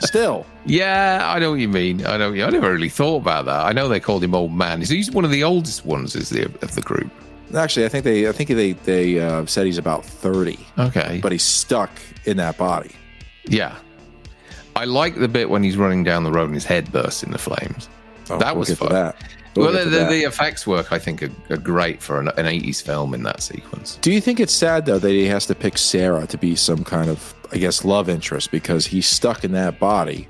still. 0.00 0.46
Yeah, 0.64 1.20
I 1.24 1.38
know 1.38 1.50
what 1.52 1.60
you 1.60 1.68
mean. 1.68 2.04
I 2.06 2.16
know. 2.16 2.32
I 2.32 2.50
never 2.50 2.72
really 2.72 2.88
thought 2.88 3.16
about 3.22 3.44
that. 3.46 3.64
I 3.66 3.72
know 3.72 3.88
they 3.88 4.00
called 4.00 4.22
him 4.24 4.34
old 4.34 4.52
man. 4.52 4.80
He's- 4.82 5.10
one 5.10 5.24
of 5.24 5.30
the 5.30 5.44
oldest 5.44 5.84
ones, 5.86 6.14
is 6.16 6.28
the 6.30 6.44
of 6.62 6.74
the 6.74 6.82
group. 6.82 7.10
Actually, 7.54 7.86
I 7.86 7.88
think 7.88 8.02
they 8.04 8.28
I 8.28 8.32
think 8.32 8.50
they 8.50 8.72
they 8.72 9.20
uh, 9.20 9.46
said 9.46 9.66
he's 9.66 9.78
about 9.78 10.04
30, 10.04 10.58
Okay. 10.78 11.20
but 11.22 11.30
he's 11.30 11.44
stuck 11.44 11.90
in 12.24 12.36
that 12.38 12.58
body. 12.58 12.90
Yeah. 13.48 13.76
I 14.74 14.84
like 14.84 15.16
the 15.16 15.28
bit 15.28 15.48
when 15.50 15.62
he's 15.62 15.76
running 15.76 16.04
down 16.04 16.24
the 16.24 16.30
road 16.32 16.44
and 16.46 16.54
his 16.54 16.64
head 16.64 16.90
bursts 16.92 17.22
into 17.22 17.38
flames. 17.38 17.88
Oh, 18.28 18.38
That 18.38 18.54
we'll 18.54 18.60
was 18.60 18.74
fun. 18.78 18.90
that. 18.92 19.16
We'll 19.54 19.72
well, 19.72 19.84
the, 19.84 19.88
the, 19.90 20.04
the 20.04 20.22
effects 20.24 20.66
work, 20.66 20.92
I 20.92 20.98
think, 20.98 21.22
are, 21.22 21.30
are 21.48 21.56
great 21.56 22.02
for 22.02 22.20
an, 22.20 22.28
an 22.36 22.44
80s 22.44 22.82
film 22.82 23.14
in 23.14 23.22
that 23.22 23.40
sequence. 23.40 23.98
Do 24.02 24.12
you 24.12 24.20
think 24.20 24.38
it's 24.38 24.52
sad 24.52 24.84
though 24.84 24.98
that 24.98 25.10
he 25.10 25.24
has 25.26 25.46
to 25.46 25.54
pick 25.54 25.78
Sarah 25.78 26.26
to 26.26 26.36
be 26.36 26.54
some 26.56 26.84
kind 26.84 27.08
of, 27.08 27.34
I 27.52 27.56
guess, 27.56 27.82
love 27.84 28.10
interest 28.10 28.50
because 28.50 28.84
he's 28.86 29.06
stuck 29.08 29.44
in 29.44 29.52
that 29.52 29.78
body? 29.78 30.28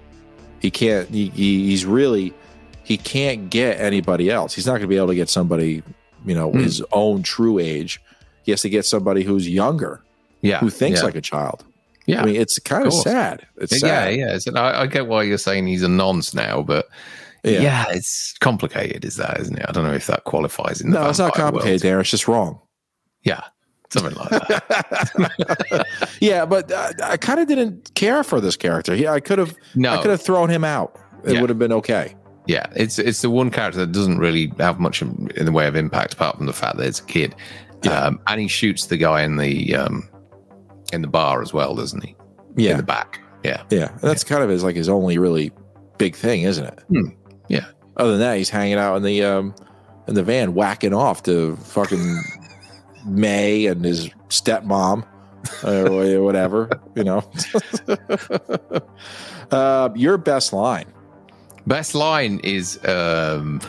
He 0.60 0.70
can't. 0.70 1.08
He, 1.08 1.28
he, 1.30 1.66
he's 1.66 1.84
really. 1.84 2.32
He 2.84 2.96
can't 2.96 3.50
get 3.50 3.80
anybody 3.80 4.30
else. 4.30 4.54
He's 4.54 4.64
not 4.66 4.72
going 4.74 4.82
to 4.82 4.86
be 4.86 4.96
able 4.96 5.08
to 5.08 5.16
get 5.16 5.28
somebody, 5.28 5.82
you 6.24 6.34
know, 6.36 6.52
Hmm. 6.52 6.60
his 6.60 6.84
own 6.92 7.24
true 7.24 7.58
age. 7.58 8.00
He 8.44 8.52
has 8.52 8.62
to 8.62 8.68
get 8.70 8.84
somebody 8.86 9.24
who's 9.24 9.48
younger, 9.48 10.02
Yeah. 10.40 10.60
who 10.60 10.70
thinks 10.70 11.00
yeah. 11.00 11.04
like 11.06 11.16
a 11.16 11.20
child. 11.20 11.64
Yeah. 12.06 12.22
I 12.22 12.26
mean, 12.26 12.36
it's 12.36 12.58
kind 12.60 12.86
of 12.86 12.92
course. 12.92 13.04
sad. 13.04 13.46
It's 13.56 13.82
yeah, 13.82 13.88
sad. 13.88 14.16
yeah. 14.16 14.38
So 14.38 14.52
I, 14.54 14.82
I 14.82 14.86
get 14.86 15.06
why 15.08 15.22
you're 15.24 15.38
saying 15.38 15.66
he's 15.66 15.82
a 15.82 15.88
nonce 15.88 16.34
now, 16.34 16.62
but 16.62 16.86
Yeah. 17.44 17.60
yeah. 17.60 17.84
it's 17.90 18.34
complicated, 18.38 19.04
is 19.04 19.16
that, 19.16 19.40
isn't 19.40 19.58
it? 19.58 19.64
I 19.68 19.72
don't 19.72 19.84
know 19.84 19.92
if 19.92 20.06
that 20.06 20.24
qualifies 20.24 20.80
in 20.80 20.90
the 20.90 21.00
No, 21.00 21.08
it's 21.08 21.18
not 21.18 21.34
complicated. 21.34 21.82
Darren. 21.82 22.00
It's 22.00 22.10
just 22.10 22.28
wrong. 22.28 22.60
Yeah, 23.24 23.42
something 23.90 24.14
like 24.16 24.30
that. 24.30 25.86
yeah, 26.20 26.44
but 26.46 26.70
uh, 26.70 26.92
I 27.02 27.16
kind 27.16 27.40
of 27.40 27.48
didn't 27.48 27.92
care 27.94 28.22
for 28.22 28.40
this 28.40 28.56
character. 28.56 28.94
Yeah, 28.94 29.12
I 29.12 29.20
could 29.20 29.38
have, 29.38 29.54
No, 29.74 29.92
I 29.94 30.02
could 30.02 30.10
have 30.10 30.22
thrown 30.22 30.48
him 30.48 30.64
out. 30.64 30.96
It 31.24 31.34
Yeah. 31.34 31.40
would 31.40 31.50
have 31.50 31.58
been 31.58 31.72
okay. 31.72 32.14
yeah, 32.46 32.66
it's 32.76 33.00
it's 33.00 33.22
the 33.22 33.30
one 33.30 33.50
character 33.50 33.80
that 33.80 33.90
doesn't 33.90 34.18
really 34.18 34.52
have 34.58 34.78
much 34.78 35.02
in 35.02 35.28
the 35.44 35.50
way 35.50 35.66
of 35.66 35.74
impact 35.74 36.14
apart 36.14 36.36
from 36.36 36.46
the 36.46 36.52
fact 36.52 36.76
that 36.76 36.86
it's 36.86 37.00
a 37.00 37.04
kid. 37.04 37.34
Yeah. 37.82 37.98
Um, 38.00 38.20
and 38.28 38.40
he 38.40 38.46
shoots 38.46 38.86
the 38.86 38.96
guy 38.96 39.22
in 39.22 39.36
the 39.38 39.74
um, 39.74 40.08
in 40.92 41.02
the 41.02 41.08
bar 41.08 41.42
as 41.42 41.52
well, 41.52 41.74
doesn't 41.74 42.04
he? 42.04 42.16
Yeah, 42.56 42.72
in 42.72 42.76
the 42.78 42.82
back. 42.82 43.20
Yeah. 43.42 43.62
yeah. 43.70 43.96
That's 44.02 44.24
kind 44.24 44.42
of 44.42 44.50
his 44.50 44.64
like 44.64 44.76
his 44.76 44.88
only 44.88 45.18
really 45.18 45.52
big 45.98 46.16
thing, 46.16 46.42
isn't 46.42 46.64
it? 46.64 46.78
Hmm. 46.88 47.08
Yeah. 47.48 47.66
Other 47.96 48.12
than 48.12 48.20
that, 48.20 48.38
he's 48.38 48.50
hanging 48.50 48.78
out 48.78 48.96
in 48.96 49.02
the 49.02 49.22
um 49.24 49.54
in 50.08 50.14
the 50.14 50.22
van, 50.22 50.54
whacking 50.54 50.94
off 50.94 51.22
to 51.24 51.56
fucking 51.56 52.22
May 53.06 53.66
and 53.66 53.84
his 53.84 54.10
stepmom 54.28 55.06
or 55.64 56.22
whatever. 56.22 56.68
You 56.94 57.04
know. 57.04 57.30
uh, 59.50 59.90
your 59.94 60.18
best 60.18 60.52
line. 60.52 60.92
Best 61.66 61.94
line 61.96 62.40
is 62.44 62.78
um, 62.84 63.60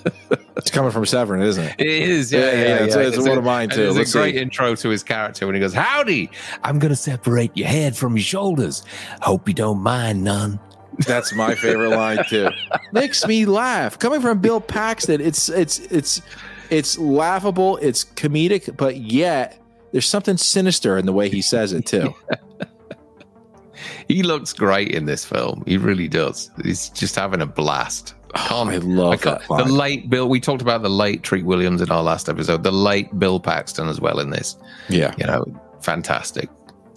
It's 0.56 0.70
coming 0.70 0.90
from 0.90 1.04
Severen, 1.04 1.42
isn't 1.44 1.62
it? 1.64 1.74
It 1.78 1.86
is, 1.86 2.32
yeah, 2.32 2.40
Yeah, 2.40 2.46
yeah, 2.46 2.52
yeah, 2.52 2.64
yeah. 2.68 2.74
it's- 2.84 3.16
it's 3.16 3.26
a- 3.26 3.28
one 3.28 3.38
of 3.38 3.44
mine, 3.44 3.68
too. 3.68 3.88
It's 3.88 3.96
Let's 3.96 4.14
a 4.14 4.18
great 4.18 4.34
see. 4.36 4.40
intro 4.40 4.74
to 4.74 4.88
his 4.88 5.02
character 5.02 5.44
when 5.46 5.54
he 5.54 5.60
goes, 5.60 5.74
"Howdy, 5.74 6.30
I'm 6.64 6.78
going 6.78 6.90
to 6.90 6.96
separate 6.96 7.50
your 7.54 7.68
head 7.68 7.94
from 7.96 8.16
your 8.16 8.24
shoulders. 8.24 8.82
Hope 9.22 9.48
you 9.48 9.54
don't 9.54 9.80
mind 9.80 10.24
none." 10.24 10.58
That's 11.06 11.34
my 11.34 11.54
favorite 11.54 11.90
line 11.90 12.24
too. 12.28 12.48
Makes 12.92 13.26
me 13.26 13.44
laugh. 13.44 13.98
Coming 13.98 14.22
from 14.22 14.38
Bill 14.38 14.62
Paxton, 14.62 15.20
it's 15.20 15.50
it's 15.50 15.78
it's 15.90 16.22
it's 16.70 16.98
laughable, 16.98 17.76
it's 17.82 18.02
comedic, 18.04 18.76
but 18.78 18.96
yet 18.96 19.58
there's 19.92 20.08
something 20.08 20.38
sinister 20.38 20.96
in 20.96 21.04
the 21.04 21.12
way 21.12 21.28
he 21.28 21.42
says 21.42 21.74
it 21.74 21.84
too. 21.84 22.14
He 24.08 24.22
looks 24.22 24.52
great 24.52 24.90
in 24.92 25.04
this 25.06 25.24
film. 25.24 25.62
He 25.66 25.76
really 25.76 26.08
does. 26.08 26.50
He's 26.64 26.88
just 26.90 27.14
having 27.16 27.40
a 27.40 27.46
blast. 27.46 28.14
Oh, 28.50 28.68
I 28.68 28.76
love 28.78 29.22
can't- 29.22 29.40
that 29.40 29.64
the 29.66 29.72
late 29.72 30.10
Bill. 30.10 30.28
We 30.28 30.40
talked 30.40 30.60
about 30.62 30.82
the 30.82 30.90
late 30.90 31.22
Treat 31.22 31.44
Williams 31.44 31.80
in 31.80 31.90
our 31.90 32.02
last 32.02 32.28
episode. 32.28 32.62
The 32.64 32.72
late 32.72 33.18
Bill 33.18 33.40
Paxton 33.40 33.88
as 33.88 34.00
well 34.00 34.18
in 34.20 34.30
this. 34.30 34.56
Yeah. 34.88 35.14
You 35.18 35.26
know, 35.26 35.44
fantastic. 35.80 36.50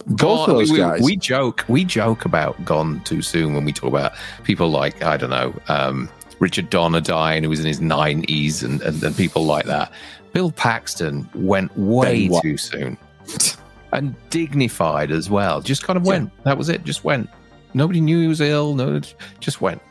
Both 0.08 0.48
Gone- 0.48 0.50
those 0.50 0.72
we, 0.72 0.78
guys. 0.78 1.02
We 1.02 1.16
joke, 1.16 1.64
we 1.68 1.84
joke 1.86 2.26
about 2.26 2.64
Gone 2.66 3.02
Too 3.04 3.22
Soon 3.22 3.54
when 3.54 3.64
we 3.66 3.72
talk 3.72 3.90
about 3.90 4.14
people 4.44 4.70
like 4.70 5.04
I 5.04 5.18
don't 5.18 5.30
know, 5.30 5.54
um, 5.68 6.10
Richard 6.40 6.70
Donner 6.70 7.02
dying, 7.02 7.44
who 7.44 7.50
was 7.50 7.60
in 7.60 7.66
his 7.68 7.80
nineties, 7.82 8.64
and, 8.64 8.82
and 8.82 9.02
and 9.04 9.16
people 9.16 9.46
like 9.46 9.66
that. 9.66 9.92
Bill 10.34 10.52
Paxton 10.52 11.30
went 11.36 11.76
way 11.78 12.30
too 12.42 12.56
soon, 12.58 12.98
and 13.92 14.16
dignified 14.30 15.12
as 15.12 15.30
well. 15.30 15.62
Just 15.62 15.84
kind 15.84 15.98
of 15.98 16.06
went. 16.06 16.32
That 16.44 16.58
was 16.58 16.70
it. 16.70 16.84
Just 16.84 17.04
went. 17.04 17.30
Nobody 17.74 18.02
knew 18.02 18.22
he 18.22 18.28
was 18.28 18.42
ill. 18.42 18.76
No, 18.76 19.00
just 19.40 19.62
went. 19.62 19.82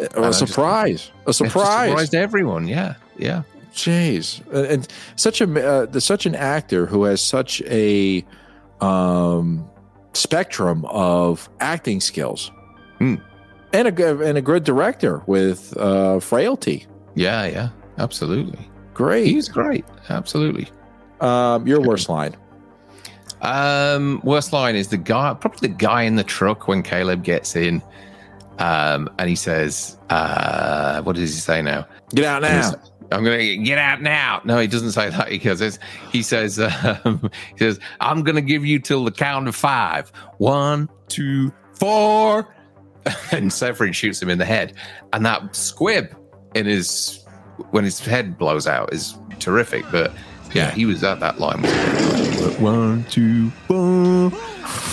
a 0.00 0.08
just- 0.08 0.38
surprise. 0.38 1.10
A 1.26 1.32
surprise. 1.32 1.88
surprised 1.88 2.14
everyone. 2.14 2.66
Yeah, 2.68 2.94
yeah. 3.16 3.42
Jeez. 3.72 4.44
And, 4.52 4.66
and 4.66 4.88
such 5.16 5.40
a 5.40 5.44
uh, 5.44 5.86
there's 5.86 6.04
such 6.04 6.26
an 6.26 6.34
actor 6.34 6.86
who 6.86 7.04
has 7.04 7.20
such 7.20 7.62
a 7.62 8.24
um 8.80 9.68
spectrum 10.14 10.84
of 10.86 11.48
acting 11.60 12.00
skills. 12.00 12.50
Hmm. 12.98 13.16
And 13.72 13.86
a 13.86 13.92
good 13.92 14.20
and 14.20 14.38
a 14.38 14.42
good 14.42 14.64
director 14.64 15.22
with 15.26 15.76
uh 15.76 16.18
frailty. 16.20 16.86
Yeah, 17.14 17.46
yeah, 17.46 17.68
absolutely. 17.98 18.68
Great. 18.94 19.26
He's 19.26 19.48
great. 19.48 19.84
Absolutely. 20.08 20.68
Um, 21.20 21.66
your 21.66 21.80
worst 21.80 22.08
line. 22.08 22.36
Um, 23.42 24.20
worst 24.24 24.52
line 24.52 24.76
is 24.76 24.88
the 24.88 24.96
guy, 24.96 25.34
probably 25.34 25.68
the 25.68 25.74
guy 25.74 26.02
in 26.02 26.16
the 26.16 26.24
truck 26.24 26.68
when 26.68 26.82
Caleb 26.82 27.22
gets 27.22 27.54
in, 27.56 27.82
um, 28.58 29.08
and 29.18 29.28
he 29.28 29.36
says, 29.36 29.96
uh, 30.10 31.02
"What 31.02 31.16
does 31.16 31.34
he 31.34 31.40
say 31.40 31.62
now?" 31.62 31.86
Get 32.10 32.24
out 32.24 32.42
now. 32.42 32.72
I'm 33.10 33.24
gonna 33.24 33.56
get 33.56 33.78
out 33.78 34.02
now. 34.02 34.42
No, 34.44 34.58
he 34.58 34.66
doesn't 34.66 34.92
say 34.92 35.08
that 35.08 35.28
because 35.28 35.60
it's, 35.60 35.78
he 36.12 36.22
says, 36.22 36.58
um, 37.04 37.30
he 37.52 37.58
says, 37.58 37.80
"I'm 38.00 38.22
gonna 38.22 38.42
give 38.42 38.64
you 38.64 38.78
till 38.78 39.04
the 39.04 39.12
count 39.12 39.48
of 39.48 39.56
five. 39.56 40.10
One, 40.38 40.88
two, 41.08 41.52
four. 41.74 42.54
and 43.32 43.50
Severen 43.50 43.94
shoots 43.94 44.20
him 44.20 44.28
in 44.28 44.38
the 44.38 44.44
head, 44.44 44.74
and 45.12 45.24
that 45.24 45.54
squib 45.54 46.14
in 46.54 46.66
his 46.66 47.24
when 47.70 47.84
his 47.84 47.98
head 47.98 48.38
blows 48.38 48.66
out 48.66 48.92
is 48.92 49.16
terrific. 49.38 49.84
But 49.90 50.12
yeah, 50.52 50.68
Yeah. 50.68 50.70
he 50.72 50.86
was 50.86 51.02
at 51.04 51.20
that 51.20 51.38
line. 51.40 51.62
One, 52.60 53.04
two, 53.10 53.50
four. 53.66 54.32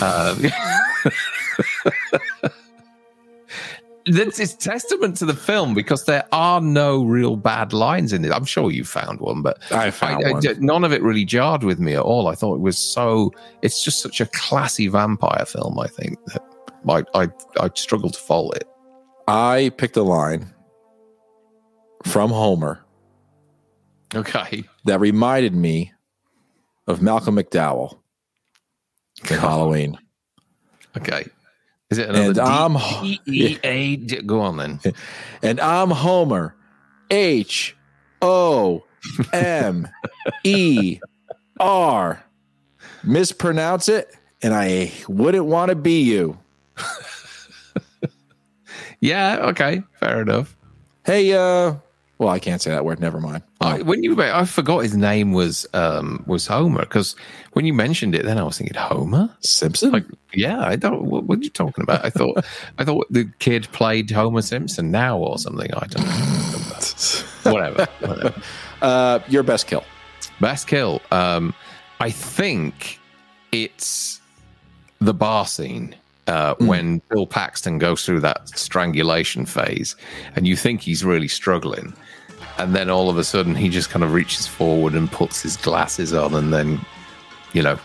Um, 0.02 0.42
That's 4.08 4.40
it's 4.40 4.54
testament 4.54 5.18
to 5.18 5.26
the 5.26 5.34
film 5.34 5.74
because 5.74 6.06
there 6.06 6.26
are 6.32 6.62
no 6.62 7.04
real 7.04 7.36
bad 7.36 7.74
lines 7.74 8.14
in 8.14 8.24
it. 8.24 8.32
I'm 8.32 8.46
sure 8.46 8.70
you 8.70 8.84
found 8.84 9.20
one, 9.20 9.42
but 9.42 9.58
I 9.72 9.88
I, 9.88 9.92
found 9.92 10.24
I- 10.24 10.32
one. 10.32 10.44
none 10.60 10.84
of 10.84 10.94
it 10.94 11.02
really 11.02 11.26
jarred 11.26 11.64
with 11.64 11.80
me 11.80 11.96
at 11.96 12.04
all. 12.04 12.28
I 12.28 12.36
thought 12.36 12.54
it 12.56 12.62
was 12.62 12.78
so. 12.78 13.34
It's 13.64 13.84
just 13.84 14.02
such 14.04 14.22
a 14.22 14.28
classy 14.28 14.88
vampire 14.90 15.44
film. 15.48 15.80
I 15.80 15.88
think 15.88 16.24
that 16.28 16.44
I 16.88 17.04
I, 17.24 17.28
I 17.60 17.70
struggle 17.74 18.12
to 18.12 18.20
follow 18.20 18.52
it. 18.52 18.66
I 19.28 19.72
picked 19.78 19.98
a 19.98 20.04
line 20.04 20.54
from 22.04 22.30
Homer 22.30 22.85
Okay, 24.14 24.64
that 24.86 25.00
reminded 25.00 25.54
me 25.56 25.92
of 26.88 27.02
Malcolm 27.02 27.36
McDowell 27.38 27.98
in 29.30 29.38
Halloween. 29.40 29.98
okay. 30.98 31.26
Is 31.90 31.98
it 32.00 32.10
And 32.10 32.18
another 32.18 32.42
I'm 32.42 32.74
D 33.04 33.20
E 33.26 33.58
A? 33.64 33.96
D- 33.96 34.22
Go 34.22 34.42
on 34.42 34.58
then. 34.58 34.80
and 35.44 35.60
I'm 35.60 35.90
Homer. 35.92 36.56
H 37.12 37.76
O 38.22 38.84
M 39.34 39.88
E 40.44 41.00
R. 41.60 42.24
Mispronounce 43.04 43.88
it, 43.90 44.12
and 44.42 44.54
I 44.56 44.92
wouldn't 45.08 45.46
want 45.46 45.70
to 45.70 45.76
be 45.76 46.02
you. 46.02 46.38
Yeah. 49.02 49.38
Okay. 49.50 49.84
Fair 50.00 50.22
enough. 50.22 50.56
Hey, 51.06 51.32
uh, 51.34 51.76
Well, 52.18 52.30
I 52.30 52.40
can't 52.40 52.62
say 52.62 52.72
that 52.72 52.86
word. 52.86 53.02
Never 53.02 53.20
mind. 53.20 53.44
I, 53.60 53.82
when 53.82 54.02
you, 54.02 54.22
I 54.22 54.46
forgot 54.46 54.80
his 54.80 54.96
name 54.96 55.34
was 55.34 55.68
um, 55.74 56.24
was 56.26 56.48
Homer 56.48 56.82
because 56.82 57.14
when 57.54 57.66
you 57.66 57.74
mentioned 57.74 58.16
it, 58.16 58.24
then 58.24 58.38
I 58.38 58.44
was 58.44 58.58
thinking 58.58 58.78
Homer 58.78 59.30
Simpson. 59.42 59.92
Like, 59.92 60.06
yeah, 60.34 60.60
I 60.60 60.78
don't. 60.78 61.04
What, 61.04 61.26
what 61.26 61.40
are 61.40 61.42
you 61.42 61.50
talking 61.50 61.84
about? 61.84 62.06
I 62.06 62.10
thought, 62.10 62.46
I 62.78 62.86
thought 62.86 63.08
the 63.10 63.30
kid 63.40 63.68
played 63.74 64.10
Homer 64.12 64.42
Simpson 64.42 64.92
now 64.92 65.18
or 65.18 65.38
something. 65.38 65.70
I 65.74 65.88
don't 65.88 66.06
know. 66.06 67.52
whatever. 67.52 67.86
whatever. 68.00 68.42
uh, 68.82 69.20
your 69.28 69.44
best 69.44 69.68
kill. 69.68 69.84
Best 70.40 70.68
kill. 70.68 71.02
Um, 71.12 71.54
I 72.00 72.12
think 72.12 73.00
it's 73.52 74.22
the 75.02 75.14
bar 75.14 75.46
scene 75.46 75.96
uh, 76.28 76.56
Hmm. 76.56 76.68
when 76.68 77.02
Bill 77.10 77.28
Paxton 77.28 77.78
goes 77.78 78.06
through 78.06 78.20
that 78.22 78.50
strangulation 78.50 79.46
phase, 79.46 79.96
and 80.36 80.48
you 80.48 80.56
think 80.56 80.82
he's 80.82 81.04
really 81.06 81.28
struggling, 81.28 81.94
and 82.58 82.76
then 82.76 82.90
all 82.90 83.10
of 83.10 83.18
a 83.18 83.24
sudden 83.24 83.56
he 83.56 83.70
just 83.70 83.90
kind 83.90 84.04
of 84.04 84.14
reaches 84.14 84.48
forward 84.48 84.94
and 84.94 85.12
puts 85.12 85.42
his 85.42 85.58
glasses 85.58 86.14
on, 86.14 86.34
and 86.34 86.54
then 86.54 86.80
you 87.54 87.62
know 87.62 87.78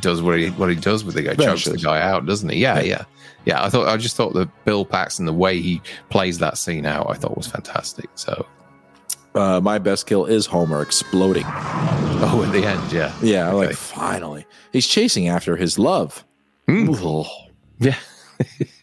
does 0.00 0.20
what 0.22 0.38
he 0.38 0.50
what 0.50 0.68
he 0.68 0.76
does 0.76 1.04
with 1.04 1.14
the 1.14 1.22
guy, 1.22 1.34
chokes 1.34 1.64
the 1.64 1.76
guy 1.78 2.00
out, 2.00 2.26
doesn't 2.26 2.50
he? 2.50 2.58
Yeah, 2.58 2.80
yeah, 2.80 3.04
yeah. 3.46 3.64
I 3.64 3.70
thought 3.70 3.88
I 3.88 3.96
just 3.96 4.14
thought 4.16 4.34
that 4.34 4.48
Bill 4.64 4.84
Paxton, 4.84 5.24
the 5.26 5.32
way 5.32 5.60
he 5.60 5.80
plays 6.10 6.38
that 6.38 6.58
scene 6.58 6.84
out, 6.86 7.08
I 7.10 7.14
thought 7.14 7.36
was 7.36 7.46
fantastic. 7.46 8.08
So, 8.14 8.46
Uh, 9.34 9.60
my 9.60 9.78
best 9.78 10.06
kill 10.06 10.26
is 10.26 10.46
Homer 10.46 10.82
exploding. 10.82 11.44
oh, 11.46 12.42
at 12.46 12.52
the 12.52 12.66
end, 12.66 12.92
yeah, 12.92 13.12
Yeah, 13.22 13.48
Okay. 13.52 13.68
like 13.68 13.76
finally, 13.76 14.46
he's 14.72 14.86
chasing 14.86 15.28
after 15.28 15.56
his 15.56 15.78
love. 15.78 16.24
Ugh. 16.68 17.26
yeah, 17.78 17.94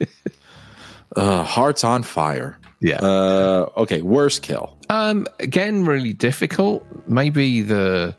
Uh, 1.16 1.44
hearts 1.44 1.84
on 1.84 2.02
fire. 2.02 2.58
yeah. 2.82 2.96
Uh, 2.98 3.70
okay, 3.78 4.02
worst 4.02 4.42
kill. 4.42 4.76
Um, 4.90 5.28
again, 5.40 5.86
really 5.86 6.12
difficult. 6.14 6.84
Maybe 7.08 7.62
the 7.62 8.16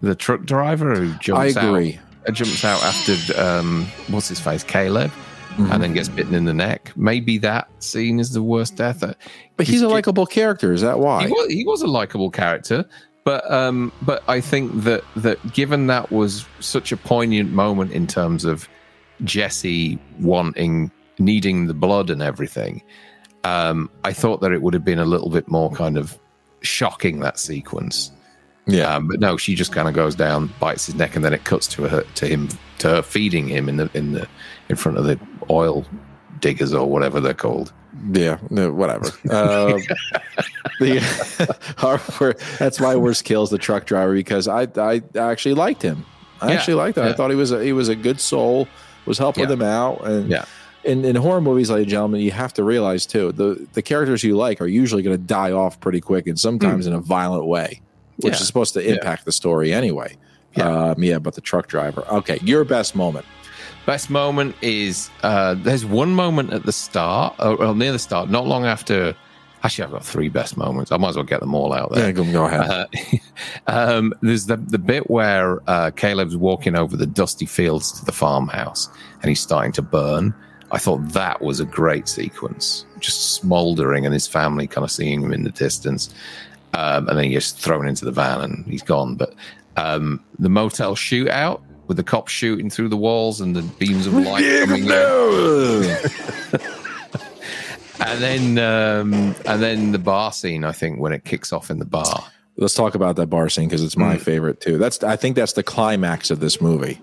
the 0.00 0.14
truck 0.16 0.44
driver 0.44 0.94
who 0.96 1.12
I 1.12 1.18
jumps 1.18 1.56
agree. 1.56 1.94
out 2.24 2.28
uh, 2.28 2.32
jumps 2.32 2.64
out 2.64 2.82
after 2.82 3.40
um, 3.40 3.86
what's 4.08 4.26
his 4.28 4.40
face, 4.40 4.64
Caleb, 4.64 5.12
Mhm. 5.56 5.70
and 5.72 5.82
then 5.82 5.92
gets 5.94 6.08
bitten 6.08 6.34
in 6.34 6.44
the 6.46 6.52
neck. 6.52 6.92
Maybe 6.96 7.38
that 7.38 7.68
scene 7.78 8.18
is 8.18 8.32
the 8.32 8.42
worst 8.42 8.74
death. 8.76 9.02
Uh, 9.04 9.14
But 9.56 9.68
he's 9.68 9.82
a 9.82 9.88
likable 9.88 10.26
character. 10.26 10.72
Is 10.72 10.80
that 10.80 10.98
why? 10.98 11.26
He 11.26 11.32
was, 11.32 11.46
he 11.48 11.64
was 11.64 11.80
a 11.80 11.86
likable 11.86 12.30
character, 12.30 12.84
but 13.24 13.48
um, 13.52 13.92
but 14.02 14.24
I 14.26 14.40
think 14.40 14.82
that 14.82 15.04
that 15.14 15.38
given 15.54 15.86
that 15.86 16.10
was 16.10 16.44
such 16.58 16.90
a 16.90 16.96
poignant 16.96 17.52
moment 17.52 17.92
in 17.92 18.06
terms 18.08 18.44
of 18.44 18.68
Jesse 19.24 19.98
wanting 20.20 20.90
needing 21.18 21.66
the 21.66 21.74
blood 21.74 22.10
and 22.10 22.20
everything, 22.22 22.82
um, 23.44 23.90
I 24.04 24.12
thought 24.12 24.40
that 24.42 24.52
it 24.52 24.62
would 24.62 24.74
have 24.74 24.84
been 24.84 24.98
a 24.98 25.04
little 25.04 25.30
bit 25.30 25.48
more 25.48 25.70
kind 25.70 25.96
of 25.96 26.18
shocking 26.60 27.20
that 27.20 27.38
sequence. 27.38 28.10
yeah. 28.66 28.94
Um, 28.94 29.08
but 29.08 29.20
no, 29.20 29.36
she 29.36 29.54
just 29.54 29.72
kind 29.72 29.88
of 29.88 29.94
goes 29.94 30.14
down, 30.14 30.52
bites 30.60 30.86
his 30.86 30.94
neck, 30.94 31.16
and 31.16 31.24
then 31.24 31.32
it 31.32 31.44
cuts 31.44 31.66
to 31.68 31.88
her 31.88 32.02
to 32.02 32.26
him 32.26 32.48
to 32.78 32.88
her 32.88 33.02
feeding 33.02 33.48
him 33.48 33.68
in 33.68 33.76
the 33.76 33.90
in 33.94 34.12
the 34.12 34.28
in 34.68 34.76
front 34.76 34.98
of 34.98 35.04
the 35.04 35.18
oil 35.50 35.86
diggers 36.40 36.74
or 36.74 36.86
whatever 36.88 37.20
they're 37.20 37.34
called. 37.34 37.72
Yeah, 38.10 38.38
no, 38.50 38.72
whatever. 38.72 39.06
Um, 39.30 39.80
the, 40.80 41.56
our, 41.82 42.34
that's 42.58 42.80
my 42.80 42.96
worst 42.96 43.24
kill 43.24 43.44
is 43.44 43.50
the 43.50 43.58
truck 43.58 43.86
driver 43.86 44.12
because 44.12 44.48
I 44.48 44.68
I 44.76 45.02
actually 45.16 45.54
liked 45.54 45.82
him. 45.82 46.04
I 46.40 46.48
Yeah, 46.48 46.58
actually 46.58 46.74
liked 46.74 46.98
him. 46.98 47.04
I 47.04 47.12
thought 47.14 47.30
he 47.30 47.36
was 47.36 47.52
a, 47.52 47.64
he 47.64 47.72
was 47.72 47.88
a 47.88 47.96
good 47.96 48.20
soul. 48.20 48.68
Was 49.06 49.18
helping 49.18 49.44
Yeah. 49.44 49.48
them 49.50 49.62
out, 49.62 50.06
and 50.06 50.28
Yeah. 50.30 50.44
In, 50.84 51.04
in 51.04 51.16
horror 51.16 51.40
movies, 51.40 51.68
ladies 51.68 51.84
and 51.84 51.90
gentlemen, 51.90 52.20
you 52.20 52.30
have 52.30 52.52
to 52.54 52.62
realize 52.64 53.06
too 53.06 53.32
the 53.32 53.66
the 53.72 53.82
characters 53.82 54.22
you 54.22 54.36
like 54.36 54.60
are 54.60 54.66
usually 54.68 55.02
going 55.02 55.16
to 55.16 55.22
die 55.22 55.50
off 55.52 55.80
pretty 55.80 56.00
quick, 56.00 56.26
and 56.26 56.38
sometimes 56.38 56.86
in 56.86 56.92
a 56.92 57.00
violent 57.00 57.46
way, 57.46 57.80
which 58.18 58.34
Yeah. 58.34 58.40
is 58.40 58.46
supposed 58.46 58.74
to 58.74 58.82
Yeah. 58.84 58.92
impact 58.94 59.24
the 59.24 59.32
story 59.32 59.72
anyway. 59.72 60.16
Yeah. 60.56 60.90
Um, 60.90 61.02
yeah, 61.02 61.18
but 61.18 61.34
the 61.34 61.40
truck 61.40 61.66
driver. 61.66 62.04
Okay, 62.10 62.38
your 62.42 62.64
best 62.64 62.94
moment. 62.94 63.26
Best 63.84 64.10
moment 64.10 64.54
is 64.62 65.10
uh, 65.22 65.54
there's 65.54 65.84
one 65.84 66.14
moment 66.14 66.52
at 66.52 66.64
the 66.64 66.72
start, 66.72 67.34
or, 67.38 67.56
or 67.64 67.74
near 67.74 67.92
the 67.92 67.98
start, 67.98 68.30
not 68.30 68.46
long 68.46 68.64
after. 68.64 69.14
Actually, 69.62 69.84
I've 69.84 69.92
got 69.92 70.04
three 70.04 70.28
best 70.28 70.56
moments. 70.56 70.92
I 70.92 70.96
might 70.96 71.10
as 71.10 71.16
well 71.16 71.24
get 71.24 71.40
them 71.40 71.54
all 71.54 71.72
out 71.72 71.92
there. 71.92 72.06
Yeah, 72.06 72.12
go, 72.12 72.24
go 72.30 72.44
ahead. 72.44 72.70
Uh, 72.70 72.86
um, 73.66 74.14
there's 74.20 74.46
the 74.46 74.56
the 74.56 74.78
bit 74.78 75.10
where 75.10 75.60
uh, 75.68 75.90
Caleb's 75.92 76.36
walking 76.36 76.76
over 76.76 76.96
the 76.96 77.06
dusty 77.06 77.46
fields 77.46 77.92
to 77.98 78.04
the 78.04 78.12
farmhouse, 78.12 78.88
and 79.22 79.28
he's 79.28 79.40
starting 79.40 79.72
to 79.72 79.82
burn. 79.82 80.34
I 80.72 80.78
thought 80.78 81.08
that 81.10 81.42
was 81.42 81.60
a 81.60 81.64
great 81.64 82.08
sequence, 82.08 82.84
just 82.98 83.34
smoldering, 83.34 84.04
and 84.04 84.12
his 84.12 84.26
family 84.26 84.66
kind 84.66 84.84
of 84.84 84.90
seeing 84.90 85.22
him 85.22 85.32
in 85.32 85.44
the 85.44 85.50
distance, 85.50 86.12
um, 86.74 87.08
and 87.08 87.16
then 87.16 87.24
he 87.24 87.30
gets 87.30 87.52
thrown 87.52 87.86
into 87.86 88.04
the 88.04 88.12
van 88.12 88.40
and 88.40 88.66
he's 88.66 88.82
gone. 88.82 89.14
But 89.14 89.34
um, 89.76 90.22
the 90.38 90.48
motel 90.48 90.94
shootout 90.96 91.62
with 91.86 91.96
the 91.96 92.02
cops 92.02 92.32
shooting 92.32 92.68
through 92.68 92.88
the 92.88 92.96
walls 92.96 93.40
and 93.40 93.54
the 93.54 93.62
beams 93.62 94.06
of 94.06 94.14
light 94.14 94.44
coming 94.66 94.90
out 94.90 96.72
and 98.00 98.20
then 98.22 98.58
um, 98.58 99.34
and 99.46 99.62
then 99.62 99.92
the 99.92 99.98
bar 99.98 100.32
scene. 100.32 100.64
I 100.64 100.72
think 100.72 101.00
when 101.00 101.12
it 101.12 101.24
kicks 101.24 101.52
off 101.52 101.70
in 101.70 101.78
the 101.78 101.84
bar. 101.84 102.24
Let's 102.58 102.74
talk 102.74 102.94
about 102.94 103.16
that 103.16 103.26
bar 103.26 103.50
scene 103.50 103.68
because 103.68 103.82
it's 103.84 103.98
my 103.98 104.16
Mm. 104.16 104.20
favorite 104.20 104.60
too. 104.60 104.78
That's 104.78 105.02
I 105.04 105.16
think 105.16 105.36
that's 105.36 105.52
the 105.52 105.62
climax 105.62 106.30
of 106.30 106.40
this 106.40 106.60
movie. 106.60 107.00